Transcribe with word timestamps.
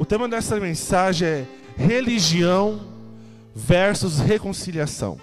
O 0.00 0.06
tema 0.06 0.26
dessa 0.26 0.58
mensagem 0.58 1.28
é 1.28 1.46
religião 1.76 2.80
versus 3.54 4.18
reconciliação. 4.18 5.20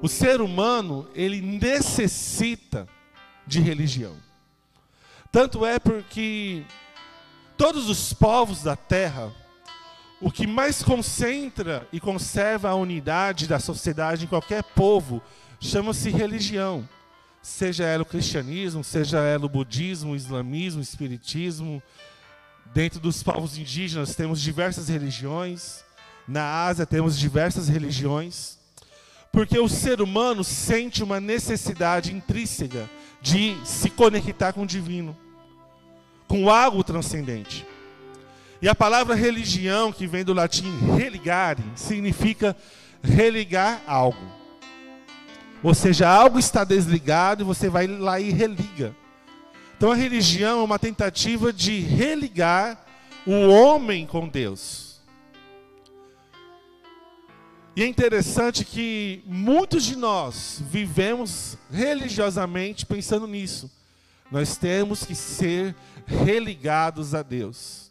O 0.00 0.06
ser 0.06 0.40
humano, 0.40 1.08
ele 1.12 1.40
necessita 1.40 2.86
de 3.44 3.60
religião. 3.60 4.14
Tanto 5.32 5.66
é 5.66 5.80
porque 5.80 6.62
todos 7.56 7.90
os 7.90 8.12
povos 8.12 8.62
da 8.62 8.76
terra, 8.76 9.32
o 10.20 10.30
que 10.30 10.46
mais 10.46 10.80
concentra 10.80 11.88
e 11.92 11.98
conserva 11.98 12.68
a 12.68 12.76
unidade 12.76 13.48
da 13.48 13.58
sociedade 13.58 14.26
em 14.26 14.28
qualquer 14.28 14.62
povo 14.62 15.20
chama-se 15.58 16.08
religião. 16.08 16.88
Seja 17.42 17.82
ela 17.82 18.04
o 18.04 18.06
cristianismo, 18.06 18.84
seja 18.84 19.18
ela 19.18 19.46
o 19.46 19.48
budismo, 19.48 20.12
o 20.12 20.16
islamismo, 20.16 20.78
o 20.78 20.84
espiritismo. 20.84 21.82
Dentro 22.74 22.98
dos 22.98 23.22
povos 23.22 23.58
indígenas 23.58 24.14
temos 24.14 24.40
diversas 24.40 24.88
religiões. 24.88 25.84
Na 26.26 26.64
Ásia 26.64 26.86
temos 26.86 27.18
diversas 27.18 27.68
religiões. 27.68 28.58
Porque 29.30 29.58
o 29.58 29.68
ser 29.68 30.00
humano 30.00 30.42
sente 30.42 31.02
uma 31.02 31.20
necessidade 31.20 32.14
intrínseca 32.14 32.88
de 33.20 33.56
se 33.64 33.90
conectar 33.90 34.52
com 34.52 34.62
o 34.62 34.66
divino, 34.66 35.16
com 36.26 36.50
algo 36.50 36.82
transcendente. 36.82 37.66
E 38.60 38.68
a 38.68 38.74
palavra 38.74 39.14
religião, 39.14 39.92
que 39.92 40.06
vem 40.06 40.24
do 40.24 40.32
latim 40.32 40.70
religare, 40.96 41.62
significa 41.74 42.56
religar 43.02 43.82
algo. 43.86 44.24
Ou 45.62 45.74
seja, 45.74 46.08
algo 46.08 46.38
está 46.38 46.64
desligado 46.64 47.42
e 47.42 47.46
você 47.46 47.68
vai 47.68 47.86
lá 47.86 48.18
e 48.20 48.30
religa. 48.30 48.94
Então 49.82 49.90
a 49.90 49.96
religião 49.96 50.60
é 50.60 50.62
uma 50.62 50.78
tentativa 50.78 51.52
de 51.52 51.80
religar 51.80 52.86
o 53.26 53.48
homem 53.48 54.06
com 54.06 54.28
Deus. 54.28 55.00
E 57.74 57.82
é 57.82 57.86
interessante 57.88 58.64
que 58.64 59.24
muitos 59.26 59.82
de 59.82 59.96
nós 59.96 60.62
vivemos 60.70 61.58
religiosamente 61.68 62.86
pensando 62.86 63.26
nisso. 63.26 63.68
Nós 64.30 64.56
temos 64.56 65.04
que 65.04 65.16
ser 65.16 65.74
religados 66.06 67.12
a 67.12 67.24
Deus. 67.24 67.90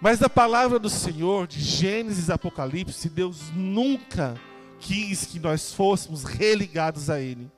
Mas 0.00 0.20
da 0.20 0.30
palavra 0.30 0.78
do 0.78 0.88
Senhor, 0.88 1.48
de 1.48 1.60
Gênesis 1.60 2.28
e 2.28 2.32
Apocalipse, 2.32 3.10
Deus 3.10 3.50
nunca 3.56 4.40
quis 4.78 5.24
que 5.24 5.40
nós 5.40 5.72
fôssemos 5.72 6.22
religados 6.22 7.10
a 7.10 7.18
Ele, 7.20 7.50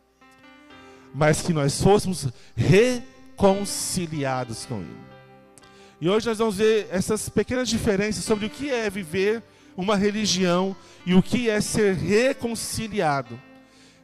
mas 1.14 1.42
que 1.42 1.52
nós 1.52 1.78
fôssemos 1.78 2.27
reconciliados 3.41 4.66
com 4.66 4.80
Ele. 4.80 5.10
E 5.98 6.08
hoje 6.08 6.28
nós 6.28 6.38
vamos 6.38 6.56
ver 6.56 6.88
essas 6.91 7.28
pequenas 7.28 7.69
diferenças 7.69 8.22
sobre 8.24 8.46
o 8.46 8.50
que 8.50 8.70
é 8.70 8.91
viver 8.91 9.42
uma 9.77 9.96
religião 9.96 10.77
e 11.06 11.14
o 11.14 11.22
que 11.22 11.48
é 11.48 11.61
ser 11.61 11.94
reconciliado. 11.94 13.41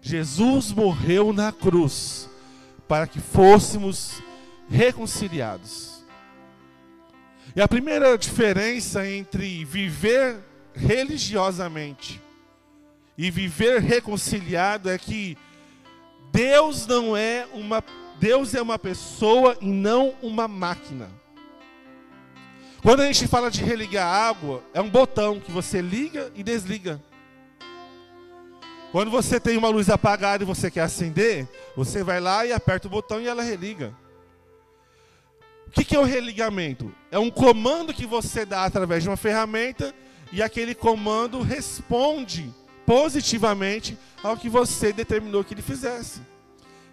Jesus 0.00 0.72
morreu 0.72 1.32
na 1.32 1.52
cruz 1.52 2.30
para 2.88 3.06
que 3.06 3.20
fôssemos 3.20 4.22
reconciliados. 4.70 6.04
E 7.54 7.60
a 7.60 7.68
primeira 7.68 8.16
diferença 8.16 9.06
entre 9.08 9.64
viver 9.64 10.36
religiosamente 10.74 12.20
e 13.18 13.30
viver 13.30 13.80
reconciliado 13.80 14.90
é 14.90 14.98
que 14.98 15.36
Deus 16.32 16.86
não 16.86 17.16
é 17.16 17.46
uma 17.52 17.82
Deus 18.18 18.54
é 18.54 18.62
uma 18.62 18.78
pessoa 18.78 19.56
e 19.60 19.66
não 19.66 20.14
uma 20.22 20.48
máquina. 20.48 21.08
Quando 22.82 23.00
a 23.00 23.06
gente 23.06 23.26
fala 23.26 23.50
de 23.50 23.62
religar 23.62 24.06
água, 24.06 24.62
é 24.72 24.80
um 24.80 24.88
botão 24.88 25.40
que 25.40 25.50
você 25.50 25.80
liga 25.80 26.30
e 26.34 26.42
desliga. 26.42 27.02
Quando 28.92 29.10
você 29.10 29.40
tem 29.40 29.56
uma 29.56 29.68
luz 29.68 29.90
apagada 29.90 30.44
e 30.44 30.46
você 30.46 30.70
quer 30.70 30.82
acender, 30.82 31.46
você 31.76 32.02
vai 32.02 32.20
lá 32.20 32.46
e 32.46 32.52
aperta 32.52 32.86
o 32.86 32.90
botão 32.90 33.20
e 33.20 33.26
ela 33.26 33.42
religa. 33.42 33.94
O 35.66 35.70
que 35.70 35.94
é 35.94 35.98
o 35.98 36.04
religamento? 36.04 36.94
É 37.10 37.18
um 37.18 37.30
comando 37.30 37.92
que 37.92 38.06
você 38.06 38.46
dá 38.46 38.64
através 38.64 39.02
de 39.02 39.08
uma 39.08 39.16
ferramenta 39.16 39.94
e 40.32 40.42
aquele 40.42 40.74
comando 40.74 41.42
responde 41.42 42.54
positivamente 42.86 43.98
ao 44.22 44.36
que 44.36 44.48
você 44.48 44.92
determinou 44.92 45.44
que 45.44 45.52
ele 45.52 45.62
fizesse. 45.62 46.20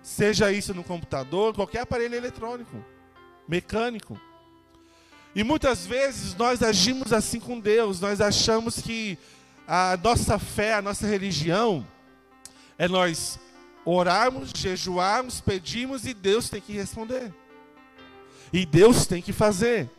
Seja 0.04 0.52
isso 0.52 0.74
no 0.74 0.84
computador, 0.84 1.56
qualquer 1.56 1.80
aparelho 1.80 2.14
eletrônico, 2.14 2.84
mecânico. 3.48 4.20
E 5.34 5.44
muitas 5.46 5.88
vezes 5.88 6.36
nós 6.36 6.62
agimos 6.62 7.14
assim 7.14 7.40
com 7.40 7.58
Deus, 7.58 8.02
nós 8.02 8.20
achamos 8.20 8.82
que 8.82 9.18
a 9.66 9.98
nossa 10.04 10.38
fé, 10.38 10.74
a 10.74 10.82
nossa 10.82 11.08
religião, 11.08 11.88
é 12.78 12.86
nós 12.86 13.40
orarmos, 13.86 14.52
jejuarmos, 14.54 15.40
pedimos 15.40 16.06
e 16.06 16.14
Deus 16.14 16.50
tem 16.50 16.60
que 16.60 16.74
responder. 16.74 17.34
E 18.52 18.66
Deus 18.66 19.08
tem 19.08 19.22
que 19.22 19.32
fazer. 19.32 19.90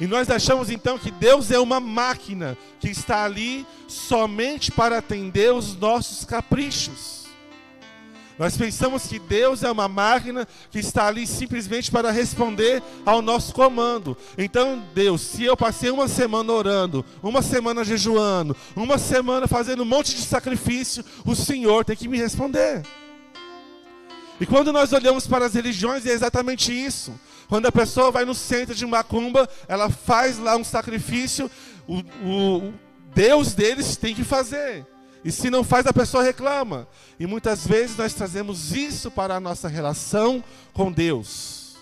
E 0.00 0.06
nós 0.06 0.30
achamos 0.30 0.70
então 0.70 0.98
que 0.98 1.10
Deus 1.10 1.50
é 1.50 1.58
uma 1.58 1.78
máquina 1.78 2.56
que 2.80 2.88
está 2.88 3.24
ali 3.24 3.66
somente 3.86 4.72
para 4.72 4.98
atender 4.98 5.52
os 5.52 5.76
nossos 5.76 6.24
caprichos. 6.24 7.21
Nós 8.38 8.56
pensamos 8.56 9.06
que 9.06 9.18
Deus 9.18 9.62
é 9.62 9.70
uma 9.70 9.88
máquina 9.88 10.46
que 10.70 10.78
está 10.78 11.06
ali 11.06 11.26
simplesmente 11.26 11.90
para 11.90 12.10
responder 12.10 12.82
ao 13.04 13.20
nosso 13.20 13.52
comando. 13.54 14.16
Então, 14.36 14.82
Deus, 14.94 15.20
se 15.20 15.44
eu 15.44 15.56
passei 15.56 15.90
uma 15.90 16.08
semana 16.08 16.52
orando, 16.52 17.04
uma 17.22 17.42
semana 17.42 17.84
jejuando, 17.84 18.56
uma 18.74 18.98
semana 18.98 19.46
fazendo 19.46 19.82
um 19.82 19.86
monte 19.86 20.14
de 20.14 20.22
sacrifício, 20.22 21.04
o 21.24 21.34
Senhor 21.34 21.84
tem 21.84 21.96
que 21.96 22.08
me 22.08 22.18
responder. 22.18 22.82
E 24.40 24.46
quando 24.46 24.72
nós 24.72 24.92
olhamos 24.92 25.26
para 25.26 25.46
as 25.46 25.54
religiões, 25.54 26.04
é 26.06 26.10
exatamente 26.10 26.72
isso. 26.72 27.14
Quando 27.48 27.66
a 27.66 27.72
pessoa 27.72 28.10
vai 28.10 28.24
no 28.24 28.34
centro 28.34 28.74
de 28.74 28.86
macumba, 28.86 29.48
ela 29.68 29.90
faz 29.90 30.38
lá 30.38 30.56
um 30.56 30.64
sacrifício, 30.64 31.50
o, 31.86 31.98
o 32.24 32.74
Deus 33.14 33.52
deles 33.52 33.96
tem 33.96 34.14
que 34.14 34.24
fazer. 34.24 34.86
E 35.24 35.30
se 35.30 35.50
não 35.50 35.62
faz, 35.62 35.86
a 35.86 35.92
pessoa 35.92 36.22
reclama. 36.22 36.88
E 37.18 37.26
muitas 37.26 37.66
vezes 37.66 37.96
nós 37.96 38.12
trazemos 38.12 38.72
isso 38.72 39.10
para 39.10 39.36
a 39.36 39.40
nossa 39.40 39.68
relação 39.68 40.42
com 40.72 40.90
Deus. 40.90 41.76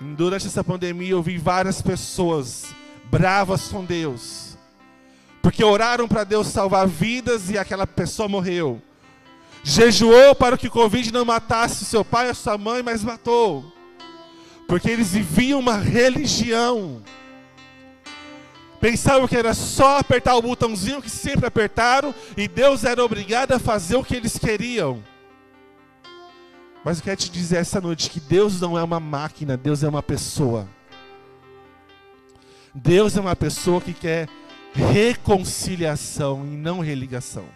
Durante 0.00 0.46
essa 0.46 0.64
pandemia 0.64 1.12
eu 1.12 1.22
vi 1.22 1.38
várias 1.38 1.80
pessoas 1.80 2.66
bravas 3.04 3.68
com 3.68 3.84
Deus. 3.84 4.56
Porque 5.40 5.62
oraram 5.62 6.08
para 6.08 6.24
Deus 6.24 6.48
salvar 6.48 6.88
vidas 6.88 7.50
e 7.50 7.58
aquela 7.58 7.86
pessoa 7.86 8.28
morreu. 8.28 8.82
Jejuou 9.62 10.34
para 10.34 10.58
que 10.58 10.66
o 10.66 10.70
Covid 10.70 11.12
não 11.12 11.24
matasse 11.24 11.84
seu 11.84 12.04
pai 12.04 12.28
ou 12.28 12.34
sua 12.34 12.58
mãe, 12.58 12.82
mas 12.82 13.04
matou. 13.04 13.64
Porque 14.66 14.90
eles 14.90 15.12
viviam 15.12 15.60
uma 15.60 15.76
religião. 15.76 17.02
Pensavam 18.84 19.26
que 19.26 19.34
era 19.34 19.54
só 19.54 19.96
apertar 19.96 20.36
o 20.36 20.42
botãozinho 20.42 21.00
que 21.00 21.08
sempre 21.08 21.46
apertaram 21.46 22.14
e 22.36 22.46
Deus 22.46 22.84
era 22.84 23.02
obrigado 23.02 23.52
a 23.52 23.58
fazer 23.58 23.96
o 23.96 24.04
que 24.04 24.14
eles 24.14 24.36
queriam. 24.36 25.02
Mas 26.84 26.98
eu 26.98 27.04
quero 27.04 27.16
te 27.16 27.30
dizer 27.30 27.56
essa 27.56 27.80
noite 27.80 28.10
que 28.10 28.20
Deus 28.20 28.60
não 28.60 28.76
é 28.76 28.82
uma 28.82 29.00
máquina, 29.00 29.56
Deus 29.56 29.82
é 29.82 29.88
uma 29.88 30.02
pessoa. 30.02 30.68
Deus 32.74 33.16
é 33.16 33.22
uma 33.22 33.34
pessoa 33.34 33.80
que 33.80 33.94
quer 33.94 34.28
reconciliação 34.74 36.44
e 36.44 36.54
não 36.54 36.80
religação. 36.80 37.46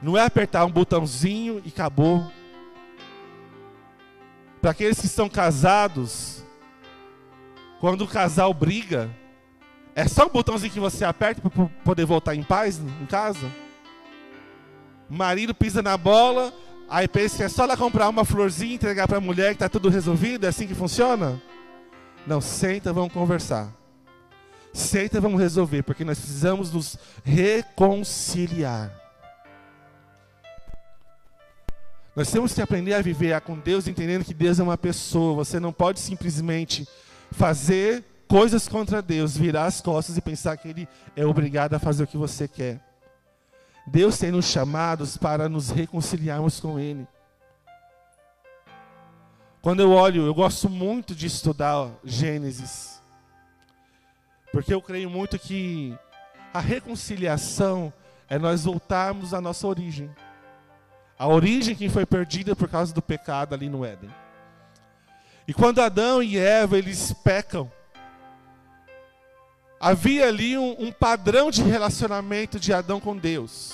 Não 0.00 0.16
é 0.16 0.24
apertar 0.24 0.64
um 0.64 0.70
botãozinho 0.70 1.60
e 1.64 1.68
acabou. 1.68 2.30
Para 4.60 4.70
aqueles 4.70 5.00
que 5.00 5.06
estão 5.06 5.28
casados, 5.28 6.44
quando 7.80 8.02
o 8.02 8.06
casal 8.06 8.54
briga, 8.54 9.10
é 9.94 10.08
só 10.08 10.26
um 10.26 10.30
botãozinho 10.30 10.72
que 10.72 10.80
você 10.80 11.04
aperta 11.04 11.40
para 11.40 11.66
poder 11.84 12.04
voltar 12.04 12.34
em 12.34 12.42
paz 12.42 12.78
em 12.78 13.06
casa? 13.06 13.50
Marido 15.08 15.54
pisa 15.54 15.82
na 15.82 15.96
bola, 15.96 16.52
aí 16.88 17.06
pensa 17.06 17.36
que 17.36 17.42
é 17.42 17.48
só 17.48 17.66
lá 17.66 17.76
comprar 17.76 18.08
uma 18.08 18.24
florzinha 18.24 18.72
e 18.72 18.74
entregar 18.76 19.06
para 19.06 19.18
a 19.18 19.20
mulher 19.20 19.48
que 19.48 19.56
está 19.56 19.68
tudo 19.68 19.90
resolvido? 19.90 20.46
É 20.46 20.48
assim 20.48 20.66
que 20.66 20.74
funciona? 20.74 21.40
Não, 22.26 22.40
senta, 22.40 22.92
vamos 22.92 23.12
conversar. 23.12 23.70
Senta, 24.72 25.20
vamos 25.20 25.38
resolver, 25.38 25.82
porque 25.82 26.04
nós 26.04 26.18
precisamos 26.18 26.72
nos 26.72 26.96
reconciliar. 27.22 28.90
Nós 32.16 32.30
temos 32.30 32.54
que 32.54 32.62
aprender 32.62 32.94
a 32.94 33.02
viver 33.02 33.38
com 33.42 33.58
Deus, 33.58 33.86
entendendo 33.86 34.24
que 34.24 34.32
Deus 34.32 34.58
é 34.58 34.62
uma 34.62 34.78
pessoa. 34.78 35.34
Você 35.34 35.60
não 35.60 35.72
pode 35.72 36.00
simplesmente 36.00 36.88
fazer 37.30 38.04
coisas 38.32 38.66
contra 38.66 39.02
Deus, 39.02 39.36
virar 39.36 39.66
as 39.66 39.82
costas 39.82 40.16
e 40.16 40.22
pensar 40.22 40.56
que 40.56 40.66
Ele 40.66 40.88
é 41.14 41.26
obrigado 41.26 41.74
a 41.74 41.78
fazer 41.78 42.04
o 42.04 42.06
que 42.06 42.16
você 42.16 42.48
quer. 42.48 42.80
Deus 43.86 44.16
tem 44.16 44.30
nos 44.30 44.46
chamados 44.46 45.18
para 45.18 45.50
nos 45.50 45.68
reconciliarmos 45.68 46.58
com 46.58 46.78
Ele. 46.78 47.06
Quando 49.60 49.80
eu 49.80 49.92
olho, 49.92 50.24
eu 50.24 50.32
gosto 50.32 50.70
muito 50.70 51.14
de 51.14 51.26
estudar 51.26 51.90
Gênesis. 52.02 53.02
Porque 54.50 54.72
eu 54.72 54.80
creio 54.80 55.10
muito 55.10 55.38
que 55.38 55.94
a 56.54 56.60
reconciliação 56.60 57.92
é 58.30 58.38
nós 58.38 58.64
voltarmos 58.64 59.34
à 59.34 59.42
nossa 59.42 59.66
origem. 59.66 60.10
A 61.18 61.28
origem 61.28 61.74
que 61.74 61.90
foi 61.90 62.06
perdida 62.06 62.56
por 62.56 62.66
causa 62.66 62.94
do 62.94 63.02
pecado 63.02 63.54
ali 63.54 63.68
no 63.68 63.84
Éden. 63.84 64.10
E 65.46 65.52
quando 65.52 65.82
Adão 65.82 66.22
e 66.22 66.38
Eva 66.38 66.78
eles 66.78 67.12
pecam, 67.12 67.70
havia 69.82 70.28
ali 70.28 70.56
um, 70.56 70.76
um, 70.78 70.92
padrão 70.92 71.50
de 71.50 71.60
relacionamento 71.60 72.60
de 72.60 72.72
Adão 72.72 73.00
com 73.00 73.16
Deus. 73.16 73.72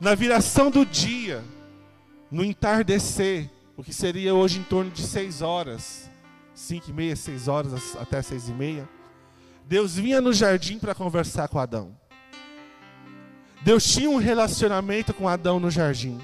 Na 0.00 0.14
viração 0.14 0.70
do 0.70 0.86
dia, 0.86 1.44
no 2.30 2.42
entardecer, 2.42 3.50
o 3.76 3.84
que 3.84 3.92
seria 3.92 4.34
hoje 4.34 4.58
em 4.58 4.62
torno 4.62 4.90
de 4.90 5.02
seis 5.02 5.42
horas, 5.42 6.10
cinco 6.54 6.88
e 6.88 6.94
meia, 6.94 7.14
seis 7.14 7.46
horas 7.46 7.94
até 8.00 8.22
seis 8.22 8.48
e 8.48 8.52
meia, 8.52 8.88
Deus 9.66 9.96
vinha 9.96 10.18
no 10.18 10.32
jardim 10.32 10.78
para 10.78 10.94
conversar 10.94 11.46
com 11.48 11.58
Adão. 11.58 11.94
Deus 13.60 13.84
tinha 13.84 14.08
um 14.08 14.16
relacionamento 14.16 15.12
com 15.12 15.28
Adão 15.28 15.60
no 15.60 15.70
jardim. 15.70 16.18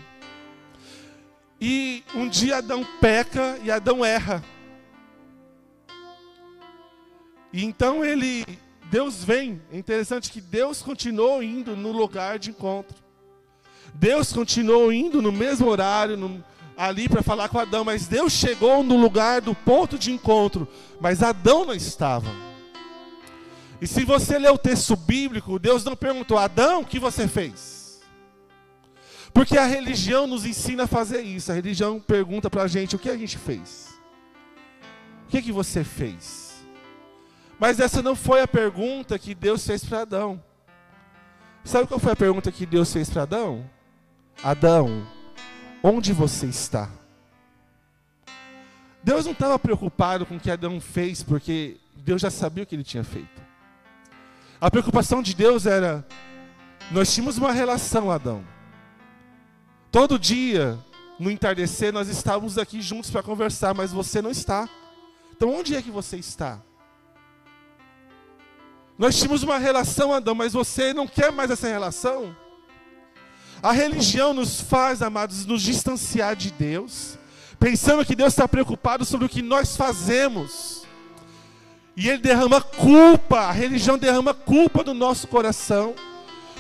E 1.61 2.03
um 2.15 2.27
dia 2.27 2.57
Adão 2.57 2.87
peca 3.03 3.59
e 3.63 3.71
Adão 3.71 4.03
erra. 4.03 4.43
E 7.53 7.65
então 7.65 8.03
ele 8.03 8.45
Deus 8.91 9.23
vem. 9.23 9.61
É 9.73 9.79
interessante 9.79 10.31
que 10.31 10.41
Deus 10.41 10.83
continuou 10.83 11.43
indo 11.43 11.77
no 11.77 11.93
lugar 11.93 12.39
de 12.39 12.51
encontro. 12.51 12.97
Deus 13.95 14.33
continuou 14.33 14.93
indo 14.93 15.21
no 15.21 15.33
mesmo 15.33 15.69
horário, 15.69 16.17
no, 16.17 16.43
ali 16.77 17.09
para 17.09 17.23
falar 17.23 17.49
com 17.49 17.59
Adão, 17.59 17.85
mas 17.85 18.07
Deus 18.07 18.33
chegou 18.33 18.83
no 18.83 18.97
lugar 18.97 19.41
do 19.41 19.55
ponto 19.55 19.99
de 19.99 20.13
encontro, 20.13 20.69
mas 21.01 21.23
Adão 21.23 21.65
não 21.65 21.75
estava. 21.75 22.31
E 23.81 23.87
se 23.87 24.05
você 24.05 24.39
ler 24.39 24.51
o 24.51 24.59
texto 24.59 24.97
bíblico, 24.97 25.59
Deus 25.59 25.85
não 25.85 25.97
perguntou: 25.97 26.39
Adão, 26.39 26.83
o 26.83 26.85
que 26.85 26.99
você 26.99 27.29
fez? 27.29 28.01
Porque 29.33 29.57
a 29.57 29.67
religião 29.67 30.27
nos 30.27 30.45
ensina 30.45 30.85
a 30.85 30.89
fazer 30.89 31.23
isso. 31.23 31.53
A 31.53 31.55
religião 31.55 32.01
pergunta 32.01 32.51
para 32.51 32.63
a 32.63 32.69
gente: 32.69 32.97
o 32.97 32.99
que 32.99 33.09
a 33.09 33.17
gente 33.17 33.39
fez? 33.39 33.89
O 35.27 35.31
que, 35.31 35.43
que 35.43 35.53
você 35.53 35.85
fez? 35.85 36.48
Mas 37.59 37.81
essa 37.81 38.03
não 38.03 38.15
foi 38.15 38.41
a 38.41 38.49
pergunta 38.49 39.19
que 39.19 39.35
Deus 39.35 39.67
fez 39.67 39.85
para 39.85 40.03
Adão. 40.03 40.43
Sabe 41.65 41.87
qual 41.87 41.99
foi 41.99 42.13
a 42.13 42.17
pergunta 42.17 42.53
que 42.53 42.65
Deus 42.65 42.93
fez 42.93 43.11
para 43.11 43.23
Adão? 43.23 43.69
Adão, 44.43 45.07
onde 45.83 46.13
você 46.13 46.47
está? 46.47 46.89
Deus 49.03 49.25
não 49.25 49.33
estava 49.33 49.59
preocupado 49.59 50.25
com 50.25 50.37
o 50.37 50.41
que 50.41 50.51
Adão 50.51 50.81
fez, 50.81 51.23
porque 51.23 51.77
Deus 51.97 52.23
já 52.23 52.31
sabia 52.31 52.63
o 52.63 52.67
que 52.67 52.75
ele 52.75 52.85
tinha 52.85 53.05
feito. 53.05 53.43
A 54.61 54.71
preocupação 54.71 55.23
de 55.23 55.35
Deus 55.35 55.67
era: 55.67 56.07
nós 56.91 57.13
tínhamos 57.13 57.39
uma 57.39 57.53
relação, 57.53 58.11
Adão. 58.11 58.45
Todo 59.91 60.19
dia, 60.19 60.79
no 61.19 61.31
entardecer, 61.31 61.93
nós 61.93 62.09
estávamos 62.09 62.59
aqui 62.59 62.81
juntos 62.81 63.11
para 63.11 63.23
conversar, 63.23 63.75
mas 63.75 63.93
você 63.93 64.23
não 64.23 64.31
está. 64.31 64.69
Então, 65.33 65.55
onde 65.55 65.75
é 65.75 65.83
que 65.83 65.91
você 65.91 66.17
está? 66.17 66.61
Nós 68.99 69.17
tínhamos 69.17 69.45
uma 69.45 69.59
relação, 69.59 70.13
Adão, 70.13 70.35
mas 70.35 70.53
você 70.53 70.93
não 70.93 71.07
quer 71.07 71.31
mais 71.31 71.53
essa 71.53 71.69
relação? 71.69 72.35
A 73.63 73.71
religião 73.71 74.35
nos 74.35 74.61
faz, 74.61 75.03
amados, 75.03 75.47
nos 75.47 75.63
distanciar 75.63 76.35
de 76.35 76.51
Deus, 76.51 77.17
pensando 77.61 78.05
que 78.05 78.17
Deus 78.17 78.33
está 78.33 78.49
preocupado 78.49 79.05
sobre 79.05 79.27
o 79.27 79.29
que 79.29 79.41
nós 79.41 79.77
fazemos. 79.77 80.83
E 81.97 82.09
Ele 82.09 82.19
derrama 82.19 82.61
culpa, 82.61 83.39
a 83.43 83.53
religião 83.53 83.97
derrama 83.97 84.35
culpa 84.35 84.83
no 84.83 84.95
nosso 84.95 85.29
coração. 85.29 85.95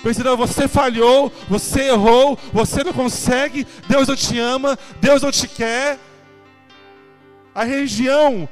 Pensando, 0.01 0.37
você 0.37 0.69
falhou, 0.69 1.33
você 1.49 1.89
errou, 1.89 2.39
você 2.53 2.85
não 2.85 2.93
consegue, 2.93 3.67
Deus 3.89 4.07
não 4.07 4.15
te 4.15 4.39
ama, 4.39 4.79
Deus 5.01 5.23
não 5.23 5.33
te 5.33 5.49
quer. 5.49 5.99
A 7.53 7.65
religião 7.65 8.49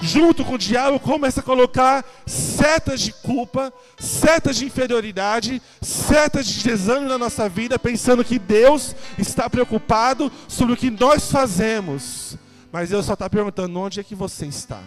junto 0.00 0.44
com 0.44 0.54
o 0.54 0.58
diabo, 0.58 0.98
começa 0.98 1.40
a 1.40 1.42
colocar 1.42 2.04
setas 2.26 3.00
de 3.00 3.12
culpa, 3.12 3.72
setas 3.98 4.56
de 4.56 4.64
inferioridade, 4.64 5.60
setas 5.80 6.46
de 6.46 6.62
desânimo 6.62 7.08
na 7.08 7.18
nossa 7.18 7.48
vida, 7.48 7.78
pensando 7.78 8.24
que 8.24 8.38
Deus 8.38 8.94
está 9.18 9.48
preocupado 9.48 10.32
sobre 10.48 10.74
o 10.74 10.76
que 10.76 10.90
nós 10.90 11.30
fazemos. 11.30 12.36
Mas 12.72 12.90
Deus 12.90 13.06
só 13.06 13.14
está 13.14 13.28
perguntando: 13.28 13.78
onde 13.78 14.00
é 14.00 14.04
que 14.04 14.14
você 14.14 14.46
está? 14.46 14.80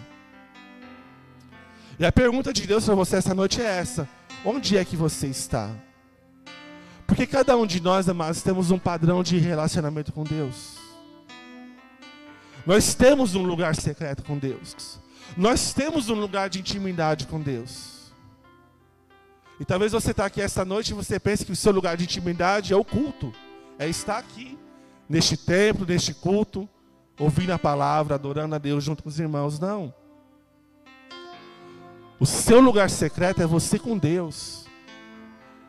E 1.98 2.04
a 2.04 2.10
pergunta 2.10 2.52
de 2.52 2.66
Deus 2.66 2.84
para 2.84 2.94
você 2.94 3.16
essa 3.16 3.34
noite 3.34 3.60
é 3.60 3.66
essa: 3.66 4.08
onde 4.44 4.76
é 4.76 4.84
que 4.84 4.96
você 4.96 5.28
está? 5.28 5.70
Porque 7.06 7.26
cada 7.26 7.56
um 7.56 7.66
de 7.66 7.80
nós, 7.80 8.08
amados, 8.08 8.42
temos 8.42 8.70
um 8.70 8.78
padrão 8.78 9.22
de 9.22 9.38
relacionamento 9.38 10.12
com 10.12 10.24
Deus. 10.24 10.78
Nós 12.66 12.94
temos 12.94 13.34
um 13.34 13.42
lugar 13.42 13.76
secreto 13.76 14.24
com 14.24 14.38
Deus. 14.38 14.98
Nós 15.36 15.72
temos 15.72 16.08
um 16.08 16.14
lugar 16.14 16.48
de 16.48 16.60
intimidade 16.60 17.26
com 17.26 17.40
Deus. 17.40 18.12
E 19.58 19.64
talvez 19.64 19.92
você 19.92 20.12
está 20.12 20.26
aqui 20.26 20.40
esta 20.40 20.64
noite 20.64 20.90
e 20.90 20.94
você 20.94 21.18
pense 21.18 21.44
que 21.44 21.52
o 21.52 21.56
seu 21.56 21.72
lugar 21.72 21.96
de 21.96 22.04
intimidade 22.04 22.72
é 22.72 22.76
o 22.76 22.84
culto. 22.84 23.32
É 23.78 23.88
estar 23.88 24.18
aqui, 24.18 24.58
neste 25.08 25.36
templo, 25.36 25.86
neste 25.86 26.14
culto, 26.14 26.68
ouvindo 27.18 27.50
a 27.50 27.58
palavra, 27.58 28.14
adorando 28.14 28.54
a 28.54 28.58
Deus 28.58 28.84
junto 28.84 29.02
com 29.02 29.08
os 29.08 29.18
irmãos. 29.18 29.58
Não. 29.58 29.92
O 32.20 32.26
seu 32.26 32.60
lugar 32.60 32.88
secreto 32.88 33.42
é 33.42 33.46
você 33.46 33.78
com 33.78 33.98
Deus. 33.98 34.66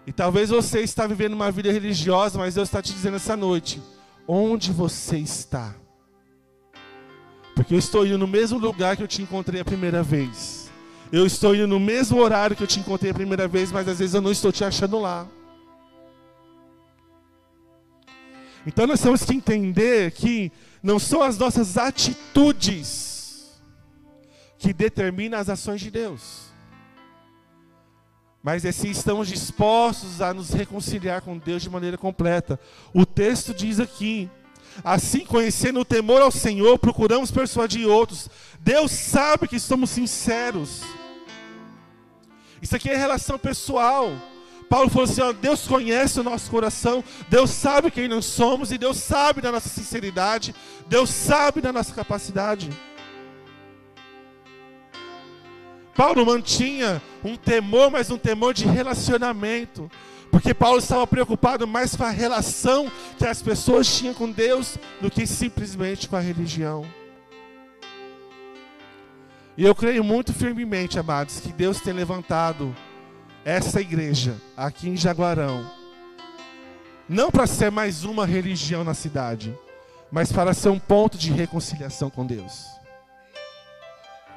E 0.06 0.12
talvez 0.12 0.52
você 0.52 0.82
está 0.82 1.08
vivendo 1.08 1.34
uma 1.34 1.52
vida 1.52 1.72
religiosa, 1.72 2.38
mas 2.38 2.54
Deus 2.54 2.68
está 2.68 2.82
te 2.82 2.94
dizendo 2.94 3.16
essa 3.16 3.36
noite: 3.36 3.82
onde 4.28 4.72
você 4.72 5.18
está? 5.18 5.74
Porque 7.56 7.74
eu 7.74 7.80
estou 7.80 8.06
indo 8.06 8.18
no 8.18 8.28
mesmo 8.28 8.60
lugar 8.60 8.98
que 8.98 9.04
eu 9.04 9.08
te 9.08 9.22
encontrei 9.22 9.62
a 9.62 9.66
primeira 9.66 10.04
vez. 10.04 10.70
Eu 11.12 11.26
estou 11.26 11.56
indo 11.56 11.68
no 11.68 11.80
mesmo 11.80 12.20
horário 12.20 12.56
que 12.56 12.62
eu 12.62 12.68
te 12.68 12.80
encontrei 12.80 13.12
a 13.12 13.14
primeira 13.14 13.48
vez, 13.48 13.72
mas 13.72 13.88
às 13.88 13.98
vezes 13.98 14.14
eu 14.14 14.22
não 14.22 14.32
estou 14.32 14.52
te 14.52 14.66
achando 14.66 15.00
lá. 15.00 15.26
Então 18.68 18.86
nós 18.86 19.00
temos 19.00 19.24
que 19.24 19.34
entender 19.34 20.12
que 20.12 20.52
não 20.84 21.00
são 21.00 21.22
as 21.22 21.38
nossas 21.38 21.78
atitudes 21.78 23.06
que 24.58 24.74
determinam 24.74 25.40
as 25.40 25.50
ações 25.50 25.80
de 25.80 25.92
Deus. 25.92 26.46
Mas 28.44 28.66
é 28.66 28.72
se 28.72 28.90
estamos 28.90 29.28
dispostos 29.28 30.22
a 30.22 30.34
nos 30.34 30.52
reconciliar 30.52 31.22
com 31.22 31.38
Deus 31.38 31.64
de 31.64 31.70
maneira 31.70 31.98
completa. 31.98 32.60
O 32.94 33.06
texto 33.06 33.54
diz 33.54 33.80
aqui 33.80 34.30
Assim, 34.84 35.26
conhecendo 35.26 35.80
o 35.80 35.86
temor 35.86 36.22
ao 36.22 36.32
Senhor, 36.32 36.78
procuramos 36.78 37.32
persuadir 37.32 37.88
outros. 37.88 38.30
Deus 38.60 38.92
sabe 38.92 39.48
que 39.48 39.60
somos 39.60 39.90
sinceros. 39.90 40.82
Isso 42.62 42.76
aqui 42.76 42.90
é 42.90 42.98
relação 42.98 43.38
pessoal. 43.38 44.12
Paulo 44.70 44.90
falou 44.90 45.06
assim: 45.06 45.22
ó, 45.22 45.32
Deus 45.32 45.68
conhece 45.68 46.20
o 46.20 46.24
nosso 46.24 46.50
coração, 46.50 47.04
Deus 47.30 47.52
sabe 47.52 47.92
quem 47.92 48.08
nós 48.08 48.26
somos 48.26 48.72
e 48.72 48.78
Deus 48.78 48.98
sabe 48.98 49.42
da 49.42 49.52
nossa 49.52 49.70
sinceridade, 49.70 50.56
Deus 50.88 51.10
sabe 51.10 51.62
da 51.62 51.72
nossa 51.72 51.94
capacidade. 51.94 52.70
Paulo 55.96 56.26
mantinha 56.26 57.02
um 57.24 57.38
temor, 57.38 57.90
mas 57.90 58.10
um 58.10 58.18
temor 58.18 58.54
de 58.54 58.66
relacionamento. 58.66 59.90
Porque 60.36 60.54
Paulo 60.54 60.80
estava 60.80 61.08
preocupado 61.08 61.66
mais 61.66 61.96
com 61.96 62.04
a 62.04 62.10
relação 62.10 62.92
que 63.18 63.26
as 63.26 63.42
pessoas 63.42 63.88
tinham 63.88 64.14
com 64.14 64.30
Deus 64.30 64.78
do 65.00 65.10
que 65.10 65.26
simplesmente 65.26 66.10
com 66.10 66.18
a 66.18 66.20
religião. 66.20 66.86
E 69.56 69.64
eu 69.64 69.74
creio 69.74 70.04
muito 70.04 70.34
firmemente, 70.34 71.00
amados, 71.00 71.40
que 71.40 71.54
Deus 71.54 71.80
tem 71.80 71.94
levantado 71.94 72.76
essa 73.46 73.80
igreja 73.80 74.36
aqui 74.58 74.90
em 74.90 74.98
Jaguarão, 74.98 75.72
não 77.08 77.32
para 77.32 77.48
ser 77.48 77.72
mais 77.72 78.04
uma 78.04 78.26
religião 78.26 78.84
na 78.84 78.94
cidade, 78.94 79.58
mas 80.12 80.34
para 80.34 80.54
ser 80.54 80.68
um 80.68 80.80
ponto 80.80 81.18
de 81.18 81.32
reconciliação 81.32 82.10
com 82.10 82.26
Deus. 82.26 82.66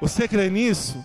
Você 0.01 0.29
crê 0.29 0.49
nisso? 0.49 1.05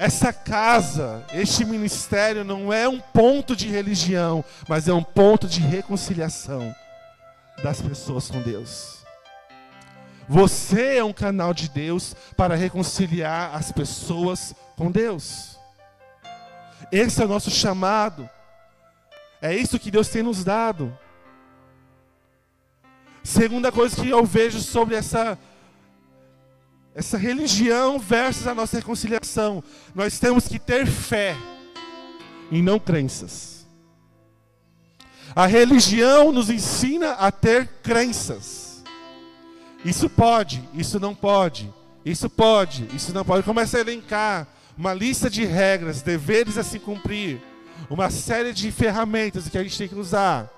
Essa 0.00 0.32
casa, 0.32 1.22
este 1.30 1.62
ministério 1.62 2.42
não 2.42 2.72
é 2.72 2.88
um 2.88 2.98
ponto 2.98 3.54
de 3.54 3.68
religião, 3.68 4.42
mas 4.66 4.88
é 4.88 4.94
um 4.94 5.02
ponto 5.02 5.46
de 5.46 5.60
reconciliação 5.60 6.74
das 7.62 7.82
pessoas 7.82 8.30
com 8.30 8.40
Deus. 8.40 9.04
Você 10.26 10.96
é 10.96 11.04
um 11.04 11.12
canal 11.12 11.52
de 11.52 11.68
Deus 11.68 12.16
para 12.34 12.54
reconciliar 12.54 13.54
as 13.54 13.72
pessoas 13.72 14.54
com 14.74 14.90
Deus. 14.90 15.58
Esse 16.90 17.20
é 17.20 17.26
o 17.26 17.28
nosso 17.28 17.50
chamado. 17.50 18.26
É 19.42 19.54
isso 19.54 19.78
que 19.78 19.90
Deus 19.90 20.08
tem 20.08 20.22
nos 20.22 20.42
dado. 20.42 20.98
Segunda 23.22 23.70
coisa 23.70 24.00
que 24.00 24.08
eu 24.08 24.24
vejo 24.24 24.60
sobre 24.60 24.94
essa 24.94 25.38
essa 27.00 27.16
religião 27.16 27.98
versus 27.98 28.46
a 28.46 28.54
nossa 28.54 28.76
reconciliação. 28.76 29.64
Nós 29.94 30.18
temos 30.18 30.46
que 30.46 30.58
ter 30.58 30.86
fé 30.86 31.34
e 32.50 32.60
não 32.60 32.78
crenças. 32.78 33.66
A 35.34 35.46
religião 35.46 36.30
nos 36.30 36.50
ensina 36.50 37.12
a 37.12 37.32
ter 37.32 37.66
crenças. 37.82 38.84
Isso 39.82 40.10
pode, 40.10 40.62
isso 40.74 41.00
não 41.00 41.14
pode, 41.14 41.72
isso 42.04 42.28
pode, 42.28 42.86
isso 42.94 43.14
não 43.14 43.24
pode. 43.24 43.44
Começa 43.44 43.78
a 43.78 43.80
elencar 43.80 44.46
uma 44.76 44.92
lista 44.92 45.30
de 45.30 45.46
regras, 45.46 46.02
deveres 46.02 46.58
a 46.58 46.62
se 46.62 46.78
cumprir, 46.78 47.40
uma 47.88 48.10
série 48.10 48.52
de 48.52 48.70
ferramentas 48.70 49.48
que 49.48 49.56
a 49.56 49.62
gente 49.62 49.78
tem 49.78 49.88
que 49.88 49.94
usar. 49.94 50.50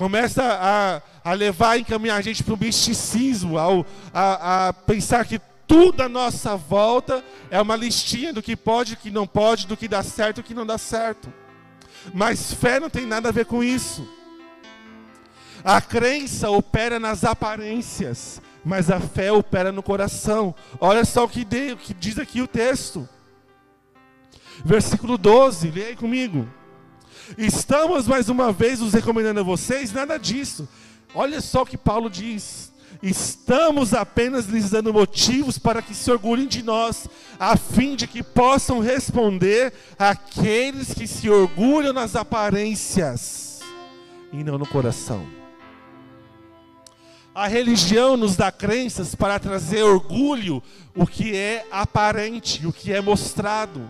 Começa 0.00 0.42
a, 0.42 1.02
a 1.22 1.34
levar, 1.34 1.72
a 1.72 1.78
encaminhar 1.78 2.16
a 2.16 2.22
gente 2.22 2.42
para 2.42 2.54
o 2.54 2.56
misticismo, 2.56 3.58
ao, 3.58 3.84
a, 4.14 4.68
a 4.68 4.72
pensar 4.72 5.26
que 5.26 5.38
tudo 5.68 6.02
à 6.02 6.08
nossa 6.08 6.56
volta 6.56 7.22
é 7.50 7.60
uma 7.60 7.76
listinha 7.76 8.32
do 8.32 8.40
que 8.40 8.56
pode, 8.56 8.94
do 8.94 8.96
que 8.96 9.10
não 9.10 9.26
pode, 9.26 9.66
do 9.66 9.76
que 9.76 9.86
dá 9.86 10.02
certo 10.02 10.38
e 10.38 10.42
do 10.42 10.46
que 10.46 10.54
não 10.54 10.64
dá 10.64 10.78
certo. 10.78 11.30
Mas 12.14 12.50
fé 12.54 12.80
não 12.80 12.88
tem 12.88 13.04
nada 13.04 13.28
a 13.28 13.32
ver 13.32 13.44
com 13.44 13.62
isso. 13.62 14.08
A 15.62 15.82
crença 15.82 16.48
opera 16.48 16.98
nas 16.98 17.22
aparências, 17.22 18.40
mas 18.64 18.90
a 18.90 19.00
fé 19.00 19.30
opera 19.30 19.70
no 19.70 19.82
coração. 19.82 20.54
Olha 20.80 21.04
só 21.04 21.24
o 21.24 21.28
que, 21.28 21.42
o 21.42 21.76
que 21.76 21.92
diz 21.92 22.18
aqui 22.18 22.40
o 22.40 22.48
texto. 22.48 23.06
Versículo 24.64 25.18
12, 25.18 25.70
leia 25.70 25.88
aí 25.88 25.96
comigo. 25.96 26.48
Estamos 27.38 28.06
mais 28.06 28.28
uma 28.28 28.52
vez 28.52 28.80
nos 28.80 28.92
recomendando 28.92 29.40
a 29.40 29.44
vocês, 29.44 29.92
nada 29.92 30.18
disso. 30.18 30.68
Olha 31.14 31.40
só 31.40 31.62
o 31.62 31.66
que 31.66 31.76
Paulo 31.76 32.10
diz. 32.10 32.70
Estamos 33.02 33.94
apenas 33.94 34.46
lhes 34.46 34.70
dando 34.70 34.92
motivos 34.92 35.56
para 35.58 35.80
que 35.80 35.94
se 35.94 36.10
orgulhem 36.10 36.46
de 36.46 36.62
nós, 36.62 37.08
a 37.38 37.56
fim 37.56 37.96
de 37.96 38.06
que 38.06 38.22
possam 38.22 38.80
responder 38.80 39.72
àqueles 39.98 40.92
que 40.92 41.06
se 41.06 41.30
orgulham 41.30 41.92
nas 41.92 42.14
aparências 42.14 43.60
e 44.32 44.44
não 44.44 44.58
no 44.58 44.66
coração. 44.66 45.26
A 47.34 47.46
religião 47.46 48.16
nos 48.16 48.36
dá 48.36 48.50
crenças 48.50 49.14
para 49.14 49.38
trazer 49.38 49.82
orgulho, 49.82 50.62
o 50.94 51.06
que 51.06 51.34
é 51.34 51.64
aparente, 51.70 52.66
o 52.66 52.72
que 52.72 52.92
é 52.92 53.00
mostrado. 53.00 53.88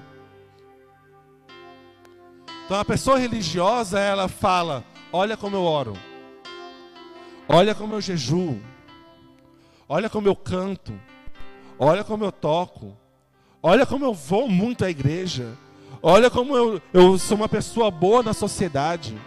Então 2.70 2.78
a 2.78 2.84
pessoa 2.84 3.18
religiosa, 3.18 3.98
ela 3.98 4.28
fala: 4.28 4.84
Olha 5.12 5.36
como 5.36 5.56
eu 5.56 5.64
oro, 5.64 5.94
olha 7.48 7.74
como 7.74 7.94
eu 7.94 8.00
jejuo, 8.00 8.62
olha 9.88 10.08
como 10.08 10.28
eu 10.28 10.36
canto, 10.36 10.92
olha 11.76 12.04
como 12.04 12.22
eu 12.22 12.30
toco, 12.30 12.96
olha 13.60 13.84
como 13.84 14.04
eu 14.04 14.14
vou 14.14 14.48
muito 14.48 14.84
à 14.84 14.88
igreja, 14.88 15.52
olha 16.00 16.30
como 16.30 16.56
eu, 16.56 16.80
eu 16.92 17.18
sou 17.18 17.38
uma 17.38 17.48
pessoa 17.48 17.90
boa 17.90 18.22
na 18.22 18.32
sociedade. 18.32 19.20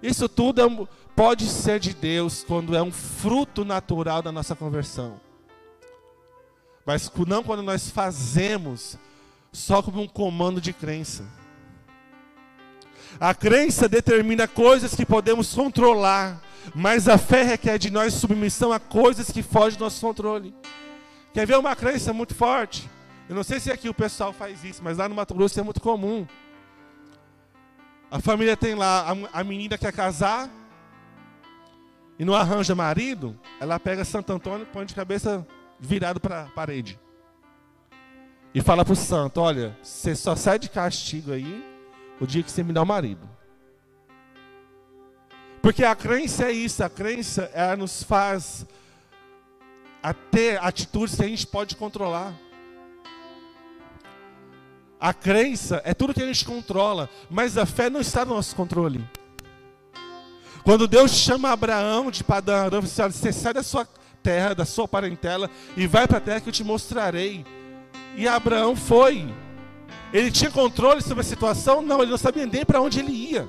Isso 0.00 0.28
tudo 0.28 0.60
é, 0.60 0.88
pode 1.16 1.46
ser 1.46 1.80
de 1.80 1.92
Deus 1.92 2.44
quando 2.44 2.76
é 2.76 2.80
um 2.80 2.92
fruto 2.92 3.64
natural 3.64 4.22
da 4.22 4.30
nossa 4.30 4.54
conversão. 4.54 5.20
Mas 6.86 7.10
não 7.26 7.42
quando 7.42 7.64
nós 7.64 7.90
fazemos 7.90 8.96
só 9.52 9.82
como 9.82 10.00
um 10.00 10.06
comando 10.06 10.60
de 10.60 10.72
crença. 10.72 11.24
A 13.20 13.34
crença 13.34 13.88
determina 13.88 14.48
coisas 14.48 14.94
que 14.94 15.06
podemos 15.06 15.54
controlar, 15.54 16.40
mas 16.74 17.08
a 17.08 17.16
fé 17.16 17.42
requer 17.42 17.78
de 17.78 17.90
nós 17.90 18.14
submissão 18.14 18.72
a 18.72 18.80
coisas 18.80 19.30
que 19.30 19.42
fogem 19.42 19.78
do 19.78 19.84
nosso 19.84 20.00
controle. 20.00 20.54
Quer 21.32 21.46
ver 21.46 21.58
uma 21.58 21.76
crença 21.76 22.12
muito 22.12 22.34
forte? 22.34 22.88
Eu 23.28 23.36
não 23.36 23.44
sei 23.44 23.60
se 23.60 23.70
aqui 23.70 23.88
o 23.88 23.94
pessoal 23.94 24.32
faz 24.32 24.64
isso, 24.64 24.82
mas 24.82 24.98
lá 24.98 25.08
no 25.08 25.14
Mato 25.14 25.34
Grosso 25.34 25.58
é 25.58 25.62
muito 25.62 25.80
comum. 25.80 26.26
A 28.10 28.20
família 28.20 28.56
tem 28.56 28.74
lá, 28.74 29.10
a, 29.10 29.40
a 29.40 29.44
menina 29.44 29.78
quer 29.78 29.92
casar 29.92 30.50
e 32.18 32.24
não 32.24 32.34
arranja 32.34 32.74
marido, 32.74 33.38
ela 33.60 33.78
pega 33.80 34.04
Santo 34.04 34.32
Antônio 34.32 34.62
e 34.62 34.72
põe 34.72 34.84
de 34.84 34.94
cabeça 34.94 35.46
virado 35.80 36.20
para 36.20 36.42
a 36.42 36.46
parede. 36.46 36.98
E 38.54 38.60
fala 38.60 38.84
para 38.84 38.92
o 38.92 38.96
santo: 38.96 39.40
Olha, 39.40 39.76
você 39.82 40.14
só 40.14 40.36
sai 40.36 40.58
de 40.58 40.68
castigo 40.68 41.32
aí 41.32 41.73
o 42.20 42.26
dia 42.26 42.42
que 42.42 42.50
você 42.50 42.62
me 42.62 42.72
dá 42.72 42.82
o 42.82 42.86
marido. 42.86 43.28
Porque 45.60 45.82
a 45.82 45.94
crença 45.94 46.44
é 46.44 46.52
isso, 46.52 46.84
a 46.84 46.90
crença 46.90 47.50
ela 47.54 47.76
nos 47.76 48.02
faz 48.02 48.66
a 50.02 50.12
ter 50.12 50.62
atitudes 50.62 51.16
que 51.16 51.24
a 51.24 51.28
gente 51.28 51.46
pode 51.46 51.76
controlar. 51.76 52.34
A 55.00 55.14
crença 55.14 55.80
é 55.84 55.94
tudo 55.94 56.14
que 56.14 56.22
a 56.22 56.26
gente 56.26 56.44
controla, 56.44 57.08
mas 57.30 57.56
a 57.56 57.64
fé 57.64 57.88
não 57.88 58.00
está 58.00 58.24
no 58.24 58.34
nosso 58.34 58.54
controle. 58.54 59.02
Quando 60.62 60.88
Deus 60.88 61.10
chama 61.12 61.50
Abraão 61.50 62.10
de 62.10 62.24
Padã 62.24 62.64
Aram, 62.64 62.80
você 62.80 63.32
sai 63.32 63.52
da 63.52 63.62
sua 63.62 63.86
terra, 64.22 64.54
da 64.54 64.64
sua 64.64 64.88
parentela 64.88 65.50
e 65.76 65.86
vai 65.86 66.08
para 66.08 66.18
a 66.18 66.20
terra 66.20 66.40
que 66.40 66.48
eu 66.48 66.52
te 66.52 66.64
mostrarei. 66.64 67.44
E 68.16 68.26
Abraão 68.26 68.74
foi. 68.74 69.28
Ele 70.12 70.30
tinha 70.30 70.50
controle 70.50 71.02
sobre 71.02 71.20
a 71.20 71.24
situação? 71.24 71.82
Não, 71.82 72.00
ele 72.00 72.10
não 72.10 72.18
sabia 72.18 72.46
nem 72.46 72.64
para 72.64 72.80
onde 72.80 73.00
ele 73.00 73.12
ia. 73.12 73.48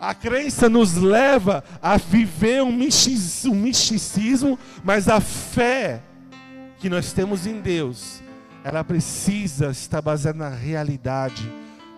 A 0.00 0.14
crença 0.14 0.68
nos 0.68 0.94
leva 0.94 1.62
a 1.82 1.98
viver 1.98 2.62
um 2.62 2.72
misticismo, 2.72 4.58
mas 4.82 5.08
a 5.08 5.20
fé 5.20 6.02
que 6.78 6.88
nós 6.88 7.12
temos 7.12 7.46
em 7.46 7.60
Deus, 7.60 8.22
ela 8.64 8.82
precisa 8.82 9.70
estar 9.70 10.00
baseada 10.00 10.38
na 10.38 10.48
realidade 10.48 11.52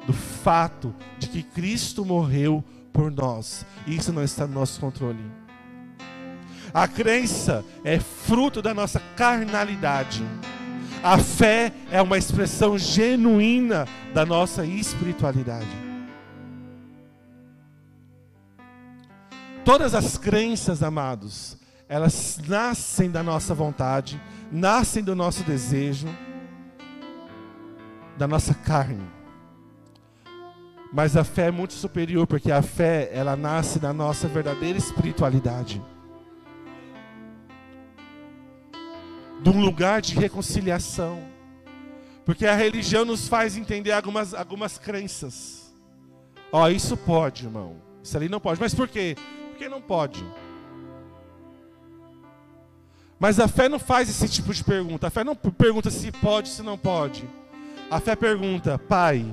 do 0.04 0.12
fato 0.12 0.92
de 1.18 1.28
que 1.28 1.42
Cristo 1.44 2.04
morreu 2.04 2.64
por 2.92 3.10
nós. 3.10 3.64
Isso 3.86 4.12
não 4.12 4.24
está 4.24 4.46
no 4.48 4.54
nosso 4.54 4.80
controle. 4.80 5.24
A 6.74 6.88
crença 6.88 7.64
é 7.84 8.00
fruto 8.00 8.60
da 8.60 8.74
nossa 8.74 9.00
carnalidade. 9.14 10.24
A 11.02 11.18
fé 11.18 11.72
é 11.90 12.00
uma 12.00 12.16
expressão 12.16 12.78
genuína 12.78 13.86
da 14.14 14.24
nossa 14.24 14.64
espiritualidade. 14.64 15.66
Todas 19.64 19.94
as 19.94 20.16
crenças, 20.16 20.82
amados, 20.82 21.56
elas 21.88 22.40
nascem 22.46 23.10
da 23.10 23.22
nossa 23.22 23.52
vontade, 23.52 24.20
nascem 24.50 25.02
do 25.02 25.16
nosso 25.16 25.42
desejo, 25.42 26.08
da 28.16 28.28
nossa 28.28 28.54
carne. 28.54 29.06
Mas 30.92 31.16
a 31.16 31.24
fé 31.24 31.46
é 31.46 31.50
muito 31.50 31.72
superior, 31.72 32.26
porque 32.26 32.52
a 32.52 32.62
fé, 32.62 33.10
ela 33.12 33.34
nasce 33.34 33.78
da 33.78 33.92
nossa 33.92 34.28
verdadeira 34.28 34.78
espiritualidade. 34.78 35.82
De 39.42 39.50
um 39.50 39.60
lugar 39.60 40.00
de 40.00 40.14
reconciliação. 40.14 41.22
Porque 42.24 42.46
a 42.46 42.54
religião 42.54 43.04
nos 43.04 43.26
faz 43.26 43.56
entender 43.56 43.92
algumas, 43.92 44.32
algumas 44.32 44.78
crenças. 44.78 45.74
Ó, 46.52 46.64
oh, 46.64 46.68
isso 46.68 46.96
pode, 46.96 47.46
irmão. 47.46 47.76
Isso 48.02 48.16
ali 48.16 48.28
não 48.28 48.38
pode. 48.38 48.60
Mas 48.60 48.74
por 48.74 48.86
quê? 48.86 49.16
Porque 49.50 49.68
não 49.68 49.80
pode. 49.80 50.24
Mas 53.18 53.40
a 53.40 53.48
fé 53.48 53.68
não 53.68 53.78
faz 53.78 54.08
esse 54.08 54.28
tipo 54.28 54.52
de 54.52 54.62
pergunta. 54.62 55.06
A 55.06 55.10
fé 55.10 55.24
não 55.24 55.34
pergunta 55.34 55.90
se 55.90 56.12
pode, 56.12 56.48
se 56.48 56.62
não 56.62 56.78
pode. 56.78 57.28
A 57.90 58.00
fé 58.00 58.14
pergunta: 58.14 58.78
Pai, 58.78 59.26